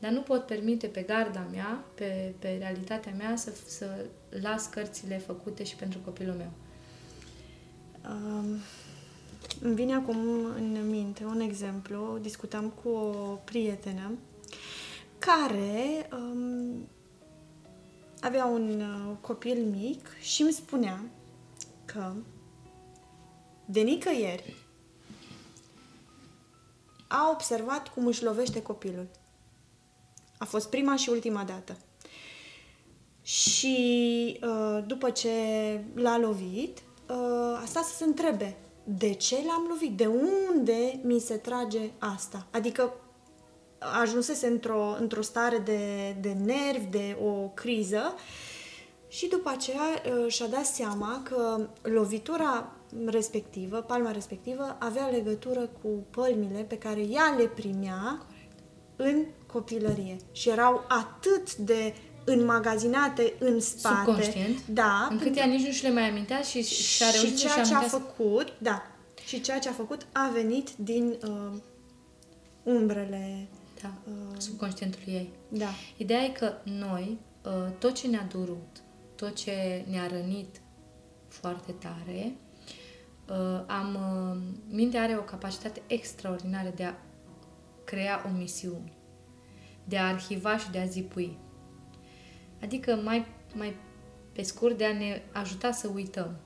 Dar 0.00 0.10
nu 0.10 0.20
pot 0.20 0.46
permite 0.46 0.86
pe 0.86 1.02
garda 1.02 1.46
mea, 1.50 1.84
pe, 1.94 2.34
pe 2.38 2.56
realitatea 2.58 3.14
mea, 3.16 3.36
să, 3.36 3.52
să 3.66 4.04
las 4.40 4.66
cărțile 4.66 5.18
făcute 5.18 5.64
și 5.64 5.76
pentru 5.76 5.98
copilul 6.04 6.34
meu. 6.34 6.50
Um, 8.10 8.58
îmi 9.60 9.74
vine 9.74 9.94
acum 9.94 10.44
în 10.54 10.88
minte 10.88 11.24
un 11.24 11.40
exemplu. 11.40 12.18
Discutam 12.22 12.68
cu 12.82 12.88
o 12.88 13.38
prietenă 13.44 14.10
care 15.24 16.08
um, 16.12 16.88
avea 18.20 18.44
un 18.44 18.80
uh, 18.80 19.16
copil 19.20 19.64
mic 19.64 20.06
și 20.20 20.42
îmi 20.42 20.52
spunea 20.52 21.04
că 21.84 22.12
de 23.64 23.80
nicăieri 23.80 24.54
a 27.08 27.30
observat 27.32 27.88
cum 27.88 28.06
își 28.06 28.24
lovește 28.24 28.62
copilul. 28.62 29.08
A 30.38 30.44
fost 30.44 30.68
prima 30.68 30.96
și 30.96 31.08
ultima 31.08 31.44
dată. 31.44 31.76
Și 33.22 34.38
uh, 34.42 34.84
după 34.86 35.10
ce 35.10 35.30
l-a 35.94 36.18
lovit, 36.18 36.82
uh, 37.08 37.60
a 37.60 37.64
stat 37.66 37.84
să 37.84 37.94
se 37.96 38.04
întrebe 38.04 38.56
de 38.84 39.12
ce 39.12 39.36
l-am 39.46 39.66
lovit, 39.68 39.96
de 39.96 40.06
unde 40.06 41.00
mi 41.02 41.18
se 41.18 41.36
trage 41.36 41.90
asta. 41.98 42.46
Adică 42.50 42.92
ajunsese 44.00 44.46
într-o, 44.46 44.96
într-o 45.00 45.22
stare 45.22 45.58
de, 45.58 46.16
de 46.20 46.36
nervi, 46.44 46.86
de 46.90 47.16
o 47.24 47.48
criză 47.54 48.14
și 49.08 49.26
după 49.28 49.50
aceea 49.50 49.82
uh, 49.82 50.32
și-a 50.32 50.46
dat 50.46 50.64
seama 50.64 51.22
că 51.24 51.68
lovitura 51.82 52.72
respectivă, 53.06 53.76
palma 53.76 54.10
respectivă, 54.10 54.76
avea 54.78 55.06
legătură 55.06 55.70
cu 55.82 55.88
pălmile 56.10 56.60
pe 56.68 56.78
care 56.78 57.00
ea 57.00 57.34
le 57.38 57.44
primea 57.44 58.26
în 58.96 59.24
copilărie 59.46 60.16
și 60.32 60.48
erau 60.48 60.84
atât 60.88 61.54
de 61.54 61.94
înmagazinate 62.24 63.32
în 63.38 63.60
spate. 63.60 63.94
Subconștient. 64.04 64.66
Da. 64.66 65.08
Încât 65.10 65.36
ea 65.36 65.44
nici 65.44 65.66
nu 65.66 65.72
și 65.72 65.82
le 65.82 65.90
mai 65.90 66.08
amintea 66.08 66.40
și, 66.40 66.62
și 66.62 67.02
a 67.02 67.10
reușit 67.10 67.38
și 67.38 67.42
să-și 67.42 67.52
ceea 67.52 67.64
ce 67.64 67.74
a 67.74 67.76
amintească. 67.76 68.12
făcut, 68.16 68.52
da, 68.58 68.82
și 69.26 69.40
ceea 69.40 69.58
ce 69.58 69.68
a 69.68 69.72
făcut 69.72 70.06
a 70.12 70.30
venit 70.32 70.70
din 70.76 71.16
uh, 71.22 71.58
umbrele, 72.62 73.48
Da, 73.84 73.92
Uh, 74.06 74.38
subconștientului 74.38 75.12
ei. 75.12 75.30
da, 75.48 75.68
Ideea 75.96 76.22
e 76.22 76.28
că 76.28 76.52
noi, 76.62 77.18
uh, 77.44 77.72
tot 77.78 77.94
ce 77.94 78.06
ne-a 78.06 78.26
durut, 78.30 78.82
tot 79.16 79.34
ce 79.34 79.84
ne-a 79.88 80.06
rănit 80.06 80.60
foarte 81.28 81.72
tare, 81.72 82.36
uh, 83.28 83.64
am, 83.66 83.94
uh, 83.94 84.42
mintea 84.68 85.02
are 85.02 85.16
o 85.16 85.22
capacitate 85.22 85.82
extraordinară 85.86 86.72
de 86.74 86.84
a 86.84 86.94
crea 87.84 88.22
o 88.26 88.36
misiune, 88.36 88.92
de 89.84 89.98
a 89.98 90.08
arhiva 90.08 90.56
și 90.58 90.70
de 90.70 90.78
a 90.78 90.86
zipui. 90.86 91.38
Adică 92.62 92.94
mai, 92.94 93.26
mai 93.54 93.76
pe 94.32 94.42
scurt 94.42 94.78
de 94.78 94.84
a 94.84 94.92
ne 94.92 95.22
ajuta 95.32 95.72
să 95.72 95.90
uităm. 95.94 96.36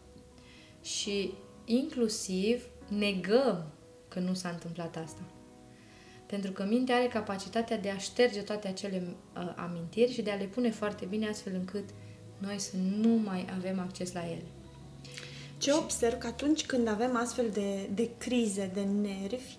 Și 0.82 1.32
inclusiv 1.64 2.64
negăm 2.88 3.72
că 4.08 4.18
nu 4.20 4.34
s-a 4.34 4.48
întâmplat 4.48 4.96
asta. 4.96 5.22
Pentru 6.28 6.52
că 6.52 6.64
mintea 6.64 6.96
are 6.96 7.06
capacitatea 7.06 7.78
de 7.78 7.90
a 7.90 7.98
șterge 7.98 8.40
toate 8.40 8.68
acele 8.68 9.02
uh, 9.36 9.52
amintiri 9.56 10.12
și 10.12 10.22
de 10.22 10.30
a 10.30 10.34
le 10.34 10.44
pune 10.44 10.70
foarte 10.70 11.04
bine 11.04 11.28
astfel 11.28 11.54
încât 11.54 11.88
noi 12.38 12.58
să 12.58 12.76
nu 13.00 13.08
mai 13.08 13.46
avem 13.56 13.78
acces 13.78 14.12
la 14.12 14.24
ele. 14.24 14.46
Ce 15.58 15.72
observ 15.72 16.18
că 16.18 16.26
atunci 16.26 16.66
când 16.66 16.88
avem 16.88 17.16
astfel 17.16 17.50
de, 17.52 17.88
de 17.94 18.10
crize, 18.18 18.70
de 18.74 18.80
nervi, 18.80 19.56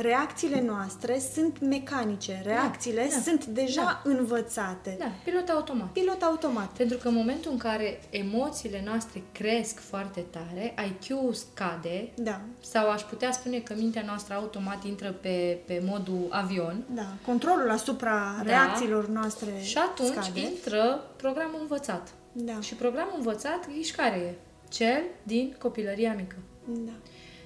reacțiile 0.00 0.60
noastre 0.62 1.18
sunt 1.32 1.60
mecanice, 1.60 2.40
reacțiile 2.44 3.08
da, 3.14 3.20
sunt 3.20 3.44
deja 3.44 4.00
învățate. 4.04 4.96
Da, 4.98 5.10
pilot 5.24 5.48
automat. 5.48 5.88
Pilot 5.88 6.22
automat. 6.22 6.68
Pentru 6.70 6.96
că 6.98 7.08
în 7.08 7.14
momentul 7.14 7.50
în 7.50 7.58
care 7.58 8.00
emoțiile 8.10 8.82
noastre 8.84 9.22
cresc 9.32 9.78
foarte 9.80 10.20
tare, 10.20 10.74
IQ 10.88 11.34
scade, 11.34 12.10
Da, 12.16 12.40
sau 12.60 12.90
aș 12.90 13.02
putea 13.02 13.32
spune 13.32 13.58
că 13.58 13.74
mintea 13.76 14.02
noastră 14.06 14.34
automat 14.34 14.84
intră 14.84 15.10
pe, 15.10 15.58
pe 15.66 15.82
modul 15.86 16.26
avion, 16.30 16.84
da. 16.94 17.06
Controlul 17.26 17.70
asupra 17.70 18.34
Da. 18.36 18.42
reacțiilor 18.42 19.08
noastre 19.08 19.50
și 19.62 19.78
atunci 19.78 20.10
scade. 20.24 20.40
intră 20.40 21.04
programul 21.16 21.58
învățat. 21.60 22.08
Da, 22.32 22.60
Și 22.60 22.74
programul 22.74 23.12
învățat, 23.16 23.68
ghiși 23.68 23.92
care 23.94 24.16
e? 24.16 24.34
Cel 24.68 25.02
din 25.22 25.56
copilăria 25.58 26.14
mică. 26.14 26.36
da. 26.64 26.92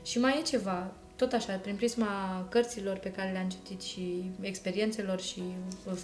Și 0.02 0.20
mai 0.20 0.38
e 0.38 0.42
ceva, 0.42 0.92
tot 1.16 1.33
așa, 1.33 1.57
prin 1.57 1.77
prisma 1.77 2.46
cărților 2.50 2.96
pe 2.96 3.11
care 3.12 3.33
le-am 3.33 3.48
citit 3.48 3.83
și 3.83 4.31
experiențelor 4.40 5.20
și 5.20 5.42
uh, 5.87 5.98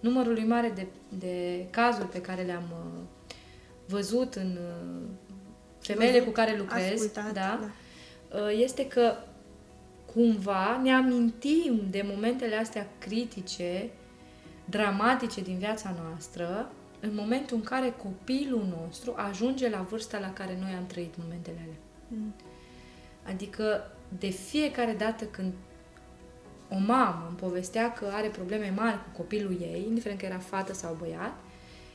numărului 0.00 0.44
mare 0.44 0.72
de, 0.74 0.86
de 1.08 1.66
cazuri 1.70 2.08
pe 2.08 2.20
care 2.20 2.42
le-am 2.42 2.64
uh, 2.70 3.02
văzut 3.86 4.34
în 4.34 4.58
uh, 4.60 5.08
femeile 5.78 6.12
Văzut, 6.12 6.26
cu 6.26 6.32
care 6.32 6.56
lucrez, 6.56 6.92
ascultat, 6.92 7.32
da, 7.32 7.60
da. 7.60 7.70
uh, 8.38 8.58
este 8.58 8.86
că 8.86 9.14
cumva 10.14 10.80
ne 10.82 10.92
amintim 10.92 11.80
de 11.90 12.04
momentele 12.14 12.56
astea 12.56 12.86
critice, 12.98 13.90
dramatice 14.64 15.40
din 15.40 15.58
viața 15.58 15.94
noastră, 16.04 16.72
în 17.00 17.14
momentul 17.14 17.56
în 17.56 17.62
care 17.62 17.94
copilul 18.02 18.66
nostru 18.78 19.14
ajunge 19.16 19.68
la 19.68 19.86
vârsta 19.90 20.18
la 20.18 20.32
care 20.32 20.58
noi 20.60 20.70
am 20.78 20.86
trăit 20.86 21.14
momentele 21.16 21.58
alea. 21.62 21.81
Mm. 22.16 22.34
Adică 23.22 23.92
de 24.18 24.28
fiecare 24.28 24.92
dată 24.92 25.24
când 25.24 25.52
o 26.70 26.78
mamă 26.78 27.26
îmi 27.28 27.36
povestea 27.36 27.92
că 27.92 28.10
are 28.12 28.28
probleme 28.28 28.72
mari 28.76 29.02
cu 29.02 29.08
copilul 29.16 29.56
ei, 29.60 29.84
indiferent 29.86 30.20
că 30.20 30.26
era 30.26 30.38
fată 30.38 30.72
sau 30.72 30.96
băiat, 30.98 31.32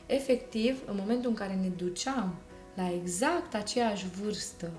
efectiv, 0.06 0.82
în 0.86 0.96
momentul 0.98 1.30
în 1.30 1.36
care 1.36 1.54
ne 1.54 1.68
duceam 1.68 2.34
la 2.74 2.92
exact 2.92 3.54
aceeași 3.54 4.06
vârstă 4.08 4.70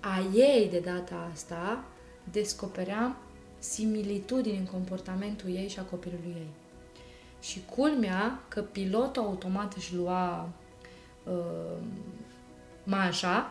a 0.00 0.22
ei 0.34 0.68
de 0.70 0.78
data 0.78 1.28
asta, 1.32 1.84
descopeream 2.30 3.16
similitudini 3.58 4.58
în 4.58 4.66
comportamentul 4.66 5.50
ei 5.50 5.68
și 5.68 5.78
a 5.78 5.82
copilului 5.82 6.34
ei. 6.36 6.50
Și 7.40 7.64
culmea 7.74 8.40
că 8.48 8.62
pilotul 8.62 9.22
automat 9.22 9.74
își 9.74 9.94
lua 9.94 10.48
uh, 11.24 11.82
manșa 12.84 13.50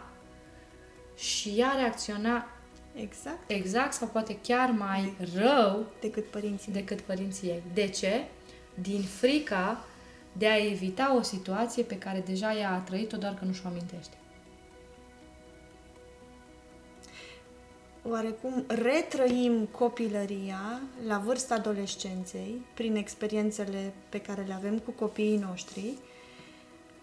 și 1.17 1.53
ea 1.57 1.73
reacționa 1.75 2.47
Exact. 2.95 3.51
exact 3.51 3.93
sau 3.93 4.07
poate 4.07 4.37
chiar 4.41 4.69
mai 4.69 5.13
rău 5.35 5.85
Decât 6.01 6.25
părinții 6.25 6.71
mei. 6.71 6.81
decât 6.81 7.01
părinții 7.05 7.47
ei. 7.47 7.63
De 7.73 7.87
ce? 7.87 8.23
Din 8.73 9.01
frica 9.01 9.85
de 10.37 10.47
a 10.47 10.65
evita 10.65 11.15
o 11.15 11.21
situație 11.21 11.83
pe 11.83 11.97
care 11.97 12.23
deja 12.25 12.53
ea 12.57 12.71
a 12.73 12.77
trăit-o, 12.77 13.17
doar 13.17 13.33
că 13.33 13.45
nu 13.45 13.53
și-o 13.53 13.67
amintește. 13.67 14.17
Oarecum 18.09 18.63
retrăim 18.67 19.65
copilăria 19.65 20.81
la 21.07 21.17
vârsta 21.17 21.55
adolescenței 21.55 22.61
prin 22.73 22.95
experiențele 22.95 23.93
pe 24.09 24.21
care 24.21 24.41
le 24.47 24.53
avem 24.53 24.79
cu 24.79 24.91
copiii 24.91 25.37
noștri 25.37 25.93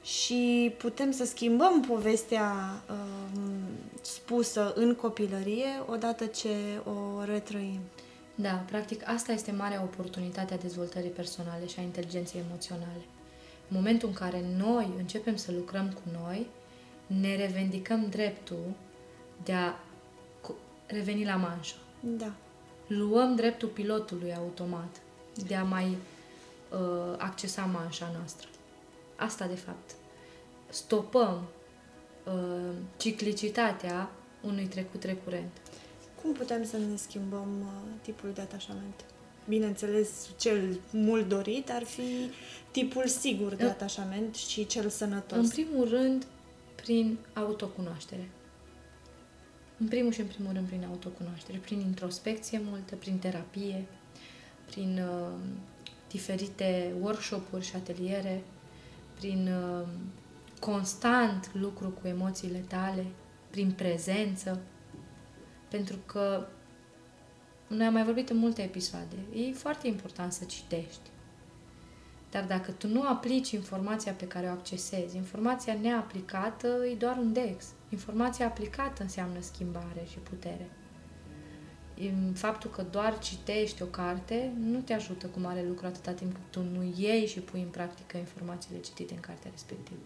și 0.02 0.74
putem 0.78 1.10
să 1.10 1.24
schimbăm 1.24 1.80
povestea 1.80 2.52
um, 2.90 3.62
spusă 4.00 4.72
în 4.76 4.94
copilărie 4.94 5.82
odată 5.86 6.26
ce 6.26 6.80
o 6.84 7.24
retrăim. 7.24 7.80
Da, 8.34 8.50
practic 8.50 9.08
asta 9.08 9.32
este 9.32 9.52
marea 9.52 9.82
oportunitate 9.82 10.54
a 10.54 10.56
dezvoltării 10.56 11.10
personale 11.10 11.66
și 11.66 11.78
a 11.78 11.82
inteligenței 11.82 12.42
emoționale. 12.48 13.02
În 13.68 13.76
momentul 13.76 14.08
în 14.08 14.14
care 14.14 14.44
noi 14.56 14.90
începem 14.98 15.36
să 15.36 15.52
lucrăm 15.52 15.92
cu 15.92 16.18
noi, 16.22 16.46
ne 17.06 17.36
revendicăm 17.36 18.06
dreptul 18.08 18.74
de 19.44 19.52
a 19.52 19.72
co- 20.40 20.86
reveni 20.86 21.24
la 21.24 21.36
manșă. 21.36 21.74
Da. 22.00 22.32
Luăm 22.86 23.34
dreptul 23.34 23.68
pilotului 23.68 24.34
automat 24.34 24.96
de 25.46 25.54
a 25.54 25.64
mai 25.64 25.96
uh, 26.72 27.14
accesa 27.18 27.62
manșa 27.62 28.10
noastră. 28.16 28.48
Asta, 29.20 29.46
de 29.46 29.54
fapt. 29.54 29.94
Stopăm 30.68 31.48
uh, 32.24 32.74
ciclicitatea 32.96 34.10
unui 34.42 34.66
trecut 34.66 35.02
recurent. 35.02 35.50
Cum 36.22 36.32
putem 36.32 36.64
să 36.64 36.76
ne 36.76 36.96
schimbăm 36.96 37.60
uh, 37.60 38.00
tipul 38.02 38.30
de 38.34 38.40
atașament? 38.40 39.04
Bineînțeles, 39.48 40.28
cel 40.38 40.80
mult 40.90 41.28
dorit 41.28 41.70
ar 41.70 41.82
fi 41.82 42.30
tipul 42.70 43.06
sigur 43.06 43.54
de 43.54 43.64
În- 43.64 43.68
atașament 43.70 44.34
și 44.34 44.66
cel 44.66 44.88
sănătos. 44.88 45.38
În 45.38 45.48
primul 45.48 45.88
rând, 45.88 46.26
prin 46.74 47.18
autocunoaștere. 47.32 48.30
În 49.78 49.88
primul 49.88 50.12
și 50.12 50.20
în 50.20 50.26
primul 50.26 50.52
rând, 50.52 50.66
prin 50.66 50.84
autocunoaștere, 50.88 51.58
prin 51.58 51.80
introspecție 51.80 52.60
multă, 52.64 52.94
prin 52.94 53.18
terapie, 53.18 53.86
prin 54.66 55.06
uh, 55.08 55.38
diferite 56.08 56.94
workshop-uri 57.00 57.64
și 57.64 57.76
ateliere, 57.76 58.42
prin 59.20 59.48
uh, 59.48 59.86
constant 60.60 61.50
lucru 61.54 61.88
cu 61.88 62.06
emoțiile 62.06 62.64
tale, 62.68 63.06
prin 63.50 63.70
prezență, 63.70 64.60
pentru 65.68 65.96
că 66.06 66.46
noi 67.66 67.86
am 67.86 67.92
mai 67.92 68.04
vorbit 68.04 68.30
în 68.30 68.36
multe 68.36 68.62
episoade. 68.62 69.16
E 69.34 69.52
foarte 69.52 69.86
important 69.86 70.32
să 70.32 70.44
citești. 70.44 71.10
Dar 72.30 72.44
dacă 72.44 72.70
tu 72.70 72.88
nu 72.88 73.02
aplici 73.08 73.50
informația 73.50 74.12
pe 74.12 74.26
care 74.26 74.46
o 74.46 74.50
accesezi, 74.50 75.16
informația 75.16 75.76
neaplicată 75.80 76.66
e 76.66 76.94
doar 76.94 77.16
un 77.16 77.32
dex. 77.32 77.64
Informația 77.88 78.46
aplicată 78.46 79.02
înseamnă 79.02 79.40
schimbare 79.40 80.04
și 80.10 80.18
putere. 80.18 80.70
În 82.08 82.32
Faptul 82.34 82.70
că 82.70 82.82
doar 82.90 83.18
citești 83.18 83.82
o 83.82 83.86
carte 83.86 84.52
nu 84.58 84.78
te 84.78 84.92
ajută 84.92 85.26
cu 85.26 85.40
mare 85.40 85.64
lucru 85.68 85.86
atâta 85.86 86.12
timp 86.12 86.32
cât 86.32 86.50
tu 86.50 86.62
nu 86.62 86.94
iei 86.96 87.26
și 87.26 87.40
pui 87.40 87.60
în 87.60 87.68
practică 87.68 88.16
informațiile 88.16 88.80
citite 88.80 89.14
în 89.14 89.20
cartea 89.20 89.50
respectivă. 89.50 90.00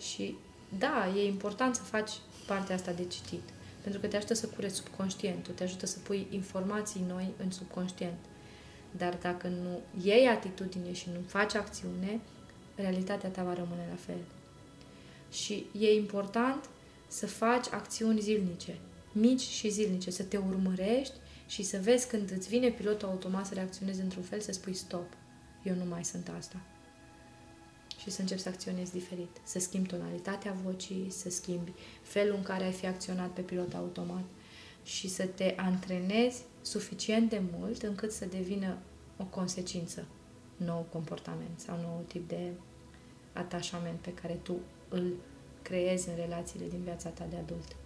Și 0.00 0.36
da, 0.78 1.12
e 1.16 1.26
important 1.26 1.74
să 1.74 1.82
faci 1.82 2.10
partea 2.46 2.74
asta 2.74 2.92
de 2.92 3.04
citit, 3.04 3.42
pentru 3.82 4.00
că 4.00 4.06
te 4.06 4.16
ajută 4.16 4.34
să 4.34 4.46
cureți 4.46 4.74
subconștientul, 4.74 5.54
te 5.54 5.62
ajută 5.62 5.86
să 5.86 5.98
pui 5.98 6.26
informații 6.30 7.04
noi 7.08 7.34
în 7.42 7.50
subconștient. 7.50 8.18
Dar 8.96 9.18
dacă 9.22 9.48
nu 9.48 9.80
iei 10.02 10.26
atitudine 10.26 10.92
și 10.92 11.08
nu 11.12 11.20
faci 11.26 11.54
acțiune, 11.54 12.20
realitatea 12.74 13.28
ta 13.28 13.42
va 13.42 13.54
rămâne 13.54 13.86
la 13.90 13.96
fel. 13.96 14.20
Și 15.30 15.66
e 15.78 15.94
important 15.94 16.68
să 17.08 17.26
faci 17.26 17.66
acțiuni 17.70 18.20
zilnice, 18.20 18.78
mici 19.12 19.40
și 19.40 19.68
zilnice, 19.68 20.10
să 20.10 20.22
te 20.22 20.36
urmărești 20.36 21.14
și 21.46 21.62
să 21.62 21.78
vezi 21.82 22.08
când 22.08 22.30
îți 22.30 22.48
vine 22.48 22.70
pilotul 22.70 23.08
automat 23.08 23.46
să 23.46 23.54
reacționezi 23.54 24.00
într-un 24.00 24.22
fel, 24.22 24.40
să 24.40 24.52
spui 24.52 24.74
stop, 24.74 25.06
eu 25.62 25.74
nu 25.74 25.84
mai 25.84 26.04
sunt 26.04 26.30
asta. 26.38 26.60
Și 28.00 28.10
să 28.10 28.20
începi 28.20 28.40
să 28.40 28.48
acționezi 28.48 28.92
diferit, 28.92 29.36
să 29.44 29.58
schimbi 29.58 29.88
tonalitatea 29.88 30.56
vocii, 30.64 31.06
să 31.10 31.30
schimbi 31.30 31.72
felul 32.02 32.34
în 32.34 32.42
care 32.42 32.64
ai 32.64 32.72
fi 32.72 32.86
acționat 32.86 33.30
pe 33.30 33.40
pilot 33.40 33.74
automat 33.74 34.24
și 34.82 35.08
să 35.08 35.26
te 35.26 35.54
antrenezi 35.56 36.42
suficient 36.62 37.30
de 37.30 37.42
mult 37.58 37.82
încât 37.82 38.12
să 38.12 38.26
devină 38.26 38.78
o 39.16 39.24
consecință, 39.24 40.06
nou 40.56 40.86
comportament 40.92 41.60
sau 41.60 41.76
nou 41.76 42.04
tip 42.06 42.28
de 42.28 42.50
atașament 43.32 43.98
pe 43.98 44.14
care 44.14 44.38
tu 44.42 44.54
îl 44.88 45.12
creezi 45.62 46.08
în 46.08 46.14
relațiile 46.16 46.68
din 46.68 46.80
viața 46.82 47.08
ta 47.08 47.26
de 47.30 47.36
adult. 47.36 47.76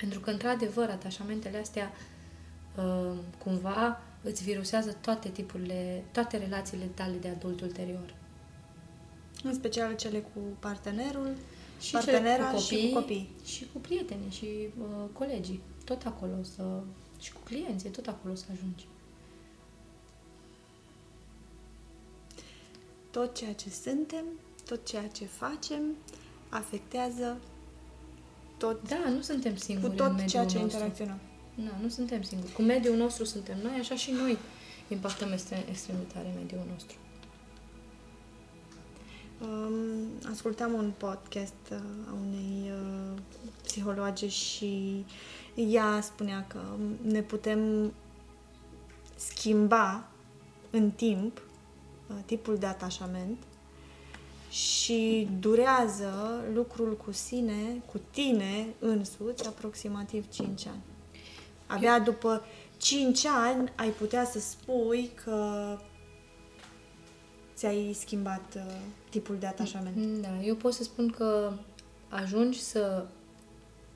Pentru 0.00 0.20
că, 0.20 0.30
într-adevăr, 0.30 0.88
atașamentele 0.88 1.58
astea 1.58 1.92
uh, 2.76 3.16
cumva 3.38 4.00
îți 4.22 4.42
virusează 4.42 4.96
toate 5.00 5.28
tipurile, 5.28 6.04
toate 6.12 6.36
relațiile 6.36 6.84
tale 6.84 7.16
de 7.20 7.28
adult 7.28 7.60
ulterior. 7.60 8.14
În 9.42 9.54
special 9.54 9.96
cele 9.96 10.18
cu 10.18 10.40
partenerul, 10.58 11.36
Și 11.80 11.92
partenera 11.92 12.46
cele 12.46 12.58
și 12.58 12.88
cu 12.88 12.98
copii. 12.98 13.30
Și 13.44 13.66
cu 13.72 13.78
prietenii 13.78 14.30
și 14.30 14.46
uh, 14.80 15.04
colegii. 15.12 15.60
Tot 15.84 16.06
acolo 16.06 16.42
să... 16.42 16.80
Și 17.20 17.32
cu 17.32 17.40
clienții, 17.44 17.90
tot 17.90 18.06
acolo 18.06 18.34
să 18.34 18.44
ajungi. 18.52 18.86
Tot 23.10 23.36
ceea 23.36 23.52
ce 23.52 23.70
suntem, 23.70 24.24
tot 24.66 24.86
ceea 24.86 25.08
ce 25.08 25.24
facem, 25.24 25.82
afectează 26.48 27.36
tot, 28.58 28.88
Da, 28.88 29.08
nu 29.08 29.20
suntem 29.20 29.52
cu 29.52 29.58
singuri 29.58 29.90
în 29.90 29.96
tot 29.96 30.10
mediul 30.10 30.28
ceea 30.28 30.44
ce 30.46 30.58
nostru. 30.58 30.78
interacționăm. 30.78 31.18
Nu, 31.54 31.70
nu 31.82 31.88
suntem 31.88 32.22
singuri. 32.22 32.52
Cu 32.52 32.62
mediul 32.62 32.96
nostru 32.96 33.24
suntem 33.24 33.56
noi, 33.62 33.78
așa 33.78 33.94
și 33.94 34.10
noi 34.10 34.38
impactăm 34.88 35.32
extrem, 35.32 35.58
extrem 35.68 35.96
de 35.96 36.12
tare 36.12 36.32
mediul 36.36 36.62
nostru. 36.72 36.96
Um, 39.40 40.30
ascultam 40.30 40.72
un 40.72 40.92
podcast 40.96 41.54
uh, 41.70 41.78
a 42.08 42.12
unei 42.26 42.70
uh, 42.70 43.18
psihologe 43.62 44.28
și 44.28 45.04
ea 45.54 46.00
spunea 46.00 46.44
că 46.48 46.60
ne 47.02 47.22
putem 47.22 47.92
schimba 49.16 50.08
în 50.70 50.90
timp 50.90 51.42
uh, 52.06 52.16
tipul 52.24 52.56
de 52.56 52.66
atașament 52.66 53.38
și 54.50 55.28
durează 55.40 56.44
lucrul 56.54 56.96
cu 56.96 57.12
sine, 57.12 57.82
cu 57.92 58.00
tine 58.10 58.66
însuți, 58.78 59.46
aproximativ 59.46 60.26
5 60.30 60.66
ani. 60.66 60.82
Abia 61.66 61.98
după 61.98 62.44
5 62.76 63.24
ani 63.24 63.72
ai 63.76 63.88
putea 63.88 64.24
să 64.24 64.40
spui 64.40 65.10
că 65.24 65.76
ți-ai 67.54 67.92
schimbat 67.98 68.54
uh, 68.56 68.74
tipul 69.10 69.36
de 69.38 69.46
atașament. 69.46 70.22
Da, 70.22 70.42
eu 70.42 70.54
pot 70.54 70.72
să 70.72 70.82
spun 70.82 71.08
că 71.10 71.52
ajungi 72.08 72.60
să 72.60 73.06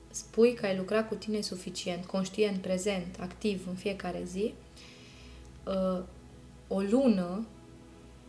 spui 0.09 0.53
că 0.53 0.65
ai 0.65 0.77
lucrat 0.77 1.07
cu 1.07 1.15
tine 1.15 1.41
suficient, 1.41 2.05
conștient, 2.05 2.61
prezent, 2.61 3.17
activ 3.19 3.67
în 3.67 3.75
fiecare 3.75 4.23
zi, 4.25 4.53
uh, 5.65 6.03
o 6.67 6.79
lună 6.79 7.45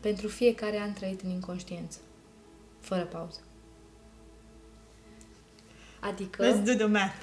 pentru 0.00 0.28
fiecare 0.28 0.78
an 0.78 0.92
trăit 0.92 1.20
în 1.20 1.30
inconștiență, 1.30 1.98
fără 2.84 3.02
pauză. 3.04 3.38
Adică, 6.00 6.42
Let's 6.50 6.64
do 6.64 6.72
the 6.74 6.84
math. 6.86 7.14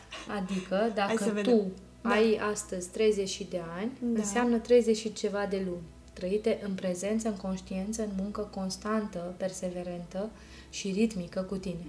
adică 0.41 0.75
Hai 0.75 0.91
dacă 0.93 1.23
să 1.23 1.29
vedem. 1.31 1.53
tu 1.57 1.71
Da. 2.01 2.09
ai 2.09 2.39
astăzi 2.51 2.89
30 2.89 3.45
de 3.49 3.61
ani, 3.77 3.91
Da. 4.01 4.19
înseamnă 4.19 4.57
30 4.57 4.97
și 4.97 5.13
ceva 5.13 5.45
de 5.45 5.63
luni, 5.65 5.81
trăite 6.13 6.59
în 6.63 6.73
prezență, 6.73 7.27
în 7.27 7.35
conștiență, 7.37 8.01
în 8.01 8.09
muncă 8.17 8.41
constantă, 8.41 9.33
perseverentă 9.37 10.29
și 10.69 10.91
ritmică 10.91 11.41
cu 11.41 11.57
tine. 11.57 11.85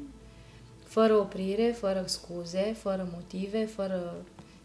Fără 0.85 1.15
oprire, 1.15 1.71
fără 1.79 2.05
scuze, 2.07 2.77
fără 2.81 3.09
motive, 3.13 3.65
fără 3.65 4.15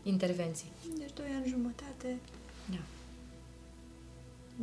intervenții. 0.03 0.71
Deci 0.97 1.13
doi 1.13 1.25
ani 1.35 1.47
jumătate. 1.49 2.17
Da. 2.71 2.77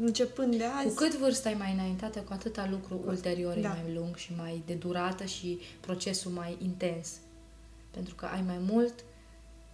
Începând 0.01 0.57
de 0.57 0.65
azi. 0.65 0.87
Cu 0.89 0.95
cât 0.95 1.15
vârsta 1.17 1.51
e 1.51 1.55
mai 1.55 1.73
înaintată, 1.73 2.19
cu 2.21 2.33
atâta 2.33 2.69
lucru 2.71 3.01
ulterior 3.07 3.57
e 3.57 3.61
Da. 3.61 3.69
mai 3.69 3.95
lung 3.95 4.17
și 4.17 4.33
mai 4.37 4.63
de 4.67 4.75
durată 4.75 5.25
și 5.25 5.59
procesul 5.81 6.31
mai 6.31 6.57
intens. 6.63 7.09
Pentru 7.91 8.15
că 8.15 8.27
ai 8.27 8.43
mai 8.43 8.59
mult 8.59 8.95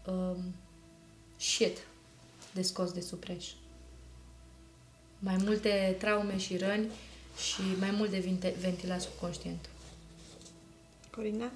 um, 0.07 0.37
shit 1.37 1.79
de 2.55 2.63
scos 2.63 2.93
de 2.93 3.01
supreș. 3.01 3.47
Mai 5.19 5.37
multe 5.45 5.97
traume 5.99 6.39
și 6.39 6.57
răni 6.57 6.87
și 7.53 7.61
mai 7.79 7.91
mult 7.91 8.11
de 8.11 8.19
vinte- 8.19 8.55
ventilat 8.61 9.01
subconștient. 9.01 9.69
Corina? 11.11 11.51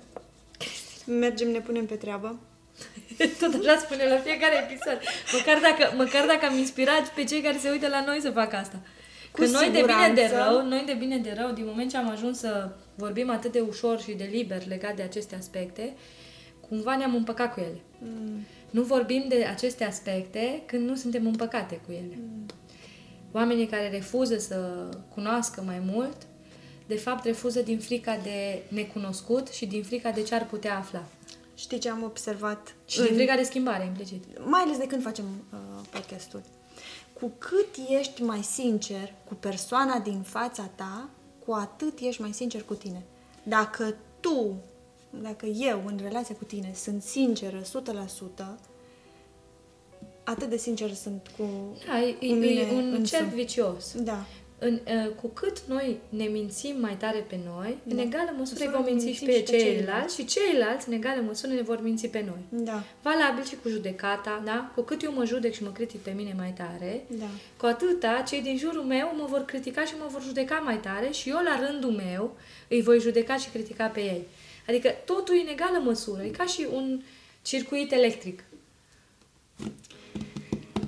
Mergem, 1.07 1.51
ne 1.51 1.61
punem 1.61 1.87
pe 1.87 1.95
treabă. 1.95 2.37
Tot 3.41 3.55
așa 3.55 3.77
spune 3.79 4.05
la 4.09 4.17
fiecare 4.17 4.67
episod. 4.69 4.99
Măcar 5.33 5.59
dacă, 5.61 5.95
măcar 5.97 6.27
dacă 6.27 6.47
am 6.47 6.59
inspirat 6.59 7.09
pe 7.09 7.25
cei 7.25 7.41
care 7.41 7.59
se 7.59 7.71
uită 7.71 7.89
la 7.89 8.05
noi 8.05 8.21
să 8.21 8.31
facă 8.31 8.57
asta. 8.57 8.81
Cu 9.33 9.41
Că 9.41 9.47
noi 9.47 9.71
de 9.73 9.81
bine 9.81 10.13
de 10.15 10.21
siguranță. 10.21 10.51
rău, 10.51 10.67
noi 10.67 10.83
de 10.87 10.93
bine 10.93 11.19
de 11.19 11.35
rău, 11.39 11.51
din 11.53 11.65
moment 11.67 11.91
ce 11.91 11.97
am 11.97 12.11
ajuns 12.11 12.39
să 12.39 12.71
vorbim 12.95 13.31
atât 13.31 13.53
de 13.53 13.61
ușor 13.61 14.01
și 14.01 14.13
de 14.13 14.29
liber 14.31 14.67
legat 14.67 14.97
de 14.97 15.03
aceste 15.03 15.37
aspecte, 15.37 15.95
cumva 16.69 16.97
ne-am 16.97 17.15
împăcat 17.15 17.55
cu 17.55 17.61
ele. 17.61 17.81
Mm. 17.99 18.47
Nu 18.71 18.83
vorbim 18.83 19.25
de 19.29 19.45
aceste 19.45 19.85
aspecte 19.85 20.63
când 20.67 20.89
nu 20.89 20.95
suntem 20.95 21.27
împăcate 21.27 21.81
cu 21.87 21.93
ele. 21.93 22.19
Oamenii 23.33 23.67
care 23.67 23.91
refuză 23.91 24.39
să 24.39 24.89
cunoască 25.15 25.63
mai 25.67 25.83
mult, 25.93 26.17
de 26.87 26.97
fapt 26.97 27.25
refuză 27.25 27.61
din 27.61 27.79
frica 27.79 28.19
de 28.23 28.63
necunoscut 28.69 29.49
și 29.49 29.67
din 29.67 29.83
frica 29.83 30.11
de 30.11 30.23
ce 30.23 30.35
ar 30.35 30.47
putea 30.47 30.77
afla. 30.79 31.05
Știi 31.55 31.79
ce 31.79 31.91
am 31.91 32.03
observat? 32.03 32.75
Și 32.87 33.03
din 33.03 33.15
frica 33.15 33.37
de 33.37 33.43
schimbare, 33.43 33.85
implicit. 33.85 34.25
mai 34.49 34.61
ales 34.61 34.79
de 34.79 34.87
când 34.87 35.03
facem 35.03 35.25
uh, 35.53 35.59
podcastul. 35.91 36.43
Cu 37.13 37.33
cât 37.39 37.69
ești 37.89 38.23
mai 38.23 38.43
sincer 38.43 39.13
cu 39.29 39.35
persoana 39.35 39.99
din 39.99 40.21
fața 40.23 40.71
ta, 40.75 41.09
cu 41.47 41.53
atât 41.53 41.99
ești 41.99 42.21
mai 42.21 42.33
sincer 42.33 42.63
cu 42.63 42.75
tine. 42.75 43.03
Dacă 43.43 43.95
tu, 44.21 44.55
dacă 45.23 45.47
eu 45.47 45.83
în 45.87 45.99
relația 46.03 46.35
cu 46.35 46.45
tine 46.45 46.73
sunt 46.75 47.03
sinceră 47.03 47.63
100%, 47.63 47.65
atât 50.25 50.49
de 50.49 50.57
sincer 50.57 50.93
sunt 50.93 51.31
cu, 51.37 51.45
Da, 51.87 52.03
e, 52.03 52.13
cu 52.13 52.25
e, 52.25 52.33
mine 52.33 52.61
e 52.61 52.71
un 52.73 52.85
însumi. 52.85 53.05
cerc 53.07 53.29
vicios. 53.29 53.95
Da. 54.03 54.27
În, 54.59 54.81
uh, 54.87 55.11
cu 55.21 55.27
cât 55.29 55.61
noi 55.69 55.99
ne 56.09 56.25
mințim 56.25 56.81
mai 56.81 56.97
tare 56.97 57.19
pe 57.29 57.39
noi, 57.45 57.79
în 57.89 57.97
Da. 57.97 58.03
egală 58.03 58.35
măsură 58.39 58.61
îi 58.61 58.67
Măsură 58.67 58.71
vom 58.83 58.85
minți 58.85 59.05
mințim 59.05 59.27
și 59.27 59.33
pe 59.33 59.37
și 59.37 59.43
pe 59.43 59.57
ceilalți 59.57 59.85
ceilalți. 59.85 60.15
și 60.15 60.25
ceilalți, 60.25 60.89
în 60.89 60.95
egală 60.95 61.21
măsură, 61.21 61.53
ne 61.53 61.63
vor 61.63 61.83
minți 61.83 62.07
pe 62.07 62.25
noi. 62.27 62.63
Da. 62.65 62.83
Valabil 63.03 63.45
și 63.45 63.57
cu 63.63 63.69
judecata, 63.69 64.43
da? 64.45 64.73
Cu 64.75 64.81
cât 64.83 65.03
eu 65.03 65.13
mă 65.13 65.25
judec 65.25 65.53
și 65.55 65.63
mă 65.63 65.71
critic 65.71 66.01
pe 66.01 66.11
mine 66.11 66.35
mai 66.37 66.53
tare, 66.57 67.05
Da. 67.19 67.27
cu 67.57 67.67
atâta 67.67 68.25
cei 68.29 68.43
din 68.43 68.59
jurul 68.59 68.83
meu 68.83 69.15
mă 69.17 69.25
vor 69.29 69.41
critica 69.45 69.85
și 69.85 69.93
mă 69.99 70.07
vor 70.11 70.23
judeca 70.23 70.55
mai 70.55 70.81
tare 70.81 71.11
și 71.11 71.29
eu, 71.29 71.37
la 71.45 71.67
rândul 71.67 71.91
meu, 71.91 72.37
îi 72.69 72.83
voi 72.83 73.01
judeca 73.01 73.37
și 73.37 73.49
critica 73.49 73.87
pe 73.87 74.01
ei. 74.01 74.27
Adică 74.69 74.89
totul 75.05 75.35
e 75.37 75.41
în 75.41 75.49
egală 75.53 75.79
măsură. 75.85 76.23
E 76.23 76.29
ca 76.29 76.45
și 76.45 76.67
un 76.73 77.01
circuit 77.43 77.93
electric. 77.93 78.45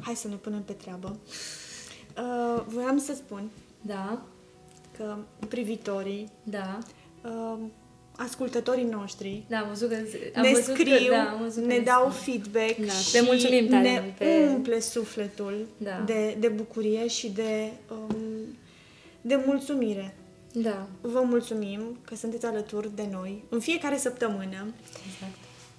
Hai 0.00 0.14
să 0.14 0.28
ne 0.28 0.34
punem 0.34 0.62
pe 0.62 0.72
treabă. 0.72 1.16
Uh, 2.18 2.62
voiam 2.66 2.98
să 2.98 3.14
spun 3.14 3.50
Da, 3.80 4.22
că 4.98 5.16
privitorii, 5.48 6.30
da, 6.42 6.78
uh, 7.24 7.58
ascultătorii 8.16 8.84
noștri, 8.84 9.42
da, 9.48 9.58
am 9.58 9.68
văzut 9.68 9.88
că... 9.88 9.96
Am 10.34 10.42
ne 10.42 10.50
văzut 10.50 10.74
scriu, 10.74 11.06
că, 11.08 11.10
da, 11.10 11.30
am 11.30 11.38
văzut 11.42 11.62
că 11.62 11.68
ne 11.68 11.78
dau 11.78 12.10
scriu. 12.10 12.32
feedback 12.32 12.76
Da, 12.86 12.92
și 12.92 13.14
le 13.14 13.20
mulțumim 13.20 13.66
tare 13.68 13.82
ne 13.90 14.00
mult 14.02 14.14
pe- 14.14 14.48
umple 14.54 14.80
sufletul 14.80 15.66
Da. 15.76 16.02
de, 16.06 16.36
de 16.40 16.48
bucurie 16.48 17.08
și 17.08 17.30
de, 17.30 17.70
um, 17.90 18.16
de 19.20 19.42
mulțumire. 19.46 20.14
Da, 20.52 20.86
Vă 21.00 21.20
mulțumim 21.24 21.98
că 22.04 22.14
sunteți 22.14 22.46
alături 22.46 22.94
de 22.94 23.08
noi 23.10 23.44
în 23.48 23.60
fiecare 23.60 23.96
săptămână. 23.96 24.66
exact. 25.06 25.34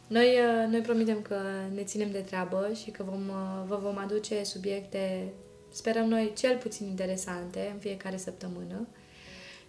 Noi, 0.08 0.26
uh, 0.28 0.72
noi 0.72 0.82
promitem 0.82 1.22
că 1.22 1.36
ne 1.76 1.84
ținem 1.84 2.12
de 2.12 2.18
treabă 2.20 2.70
și 2.84 2.90
că 2.92 3.04
vom, 3.10 3.22
uh, 3.28 3.64
vă 3.68 3.80
vom 3.84 3.98
aduce 3.98 4.44
subiecte, 4.44 5.34
sperăm 5.72 6.08
noi, 6.08 6.34
cel 6.38 6.58
puțin 6.58 6.88
interesante 6.88 7.70
în 7.74 7.80
fiecare 7.80 8.18
săptămână 8.18 8.88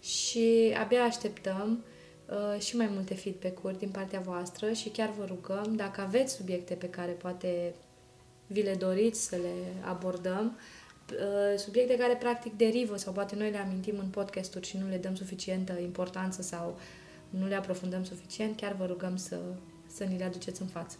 și 0.02 0.74
abia 0.80 1.02
așteptăm 1.02 1.84
uh, 2.26 2.60
și 2.60 2.76
mai 2.76 2.88
multe 2.92 3.14
feedback-uri 3.14 3.78
din 3.78 3.88
partea 3.88 4.20
voastră 4.20 4.72
și 4.72 4.88
chiar 4.88 5.10
vă 5.18 5.24
rugăm, 5.24 5.76
dacă 5.76 6.00
aveți 6.00 6.34
subiecte 6.34 6.74
pe 6.74 6.90
care 6.90 7.12
poate 7.12 7.74
vi 8.46 8.62
le 8.62 8.74
doriți 8.74 9.24
să 9.24 9.36
le 9.36 9.88
abordăm, 9.88 10.58
uh, 11.12 11.58
subiecte 11.58 11.96
care 11.96 12.14
practic 12.14 12.52
derivă 12.52 12.96
sau 12.96 13.12
poate 13.12 13.36
noi 13.36 13.50
le 13.50 13.58
amintim 13.58 13.98
în 13.98 14.08
podcasturi 14.08 14.66
și 14.66 14.76
nu 14.76 14.88
le 14.88 14.96
dăm 14.96 15.14
suficientă 15.14 15.78
importanță 15.80 16.42
sau 16.42 16.78
nu 17.30 17.46
le 17.46 17.54
aprofundăm 17.54 18.04
suficient, 18.04 18.56
chiar 18.56 18.72
vă 18.72 18.86
rugăm 18.86 19.16
să, 19.16 19.38
să 19.86 20.04
ni 20.04 20.18
le 20.18 20.24
aduceți 20.24 20.60
în 20.60 20.66
față. 20.66 20.96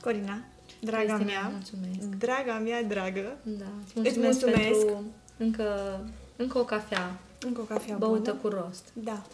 Corina, 0.00 0.44
draga 0.80 1.14
Cristina, 1.14 1.40
mea, 1.40 1.48
mulțumesc. 1.48 2.08
draga 2.18 2.58
mea 2.58 2.82
dragă, 2.82 3.36
Da, 3.42 3.64
îți 3.84 3.98
Îți 4.08 4.18
mulțumesc, 4.18 4.40
mulțumesc. 4.40 4.84
pentru 4.84 5.02
încă, 5.36 6.00
încă 6.36 6.58
o 6.58 6.64
cafea 6.64 7.18
încă 7.42 7.60
o 7.60 7.64
cafea 7.64 7.96
băută 7.96 8.36
bună. 8.40 8.56
cu 8.56 8.62
rost. 8.64 8.84
Da. 8.92 9.26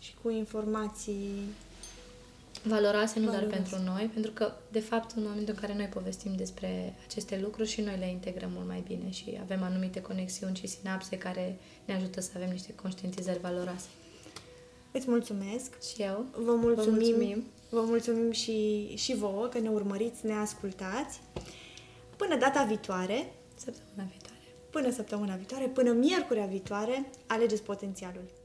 Și 0.00 0.14
cu 0.22 0.30
informații 0.30 1.30
valoroase 2.62 3.18
nu 3.18 3.24
doar 3.24 3.36
Valoroase. 3.38 3.62
pentru 3.74 3.92
noi, 3.92 4.10
pentru 4.12 4.30
că, 4.30 4.52
de 4.72 4.80
fapt, 4.80 5.16
în 5.16 5.22
momentul 5.22 5.54
în 5.54 5.60
care 5.60 5.74
noi 5.74 5.86
povestim 5.86 6.32
despre 6.36 6.94
aceste 7.06 7.38
lucruri 7.42 7.68
și 7.68 7.80
noi 7.80 7.96
le 7.98 8.10
integrăm 8.10 8.50
mult 8.54 8.66
mai 8.66 8.82
bine 8.86 9.10
și 9.10 9.38
avem 9.42 9.62
anumite 9.62 10.00
conexiuni 10.00 10.56
și 10.56 10.66
sinapse 10.66 11.18
care 11.18 11.58
ne 11.84 11.94
ajută 11.94 12.20
să 12.20 12.30
avem 12.36 12.50
niște 12.50 12.74
conștientizări 12.74 13.38
valoroase. 13.40 13.86
Îți 14.92 15.10
mulțumesc. 15.10 15.82
Și 15.94 16.02
eu 16.02 16.24
Vă 16.44 16.54
mulțumim, 16.54 16.74
Vă 16.74 16.90
mulțumim. 16.90 17.44
Vă 17.74 17.80
mulțumim 17.80 18.30
și, 18.30 18.86
și 18.96 19.14
vouă 19.14 19.46
că 19.46 19.58
ne 19.58 19.68
urmăriți, 19.68 20.26
ne 20.26 20.32
ascultați. 20.32 21.20
Până 22.16 22.36
data 22.36 22.64
viitoare, 22.64 23.32
săptămâna 23.56 24.10
viitoare. 24.10 24.56
până 24.70 24.90
săptămâna 24.90 25.34
viitoare, 25.34 25.66
până 25.66 25.92
miercurea 25.92 26.46
viitoare, 26.46 27.10
alegeți 27.26 27.62
potențialul. 27.62 28.41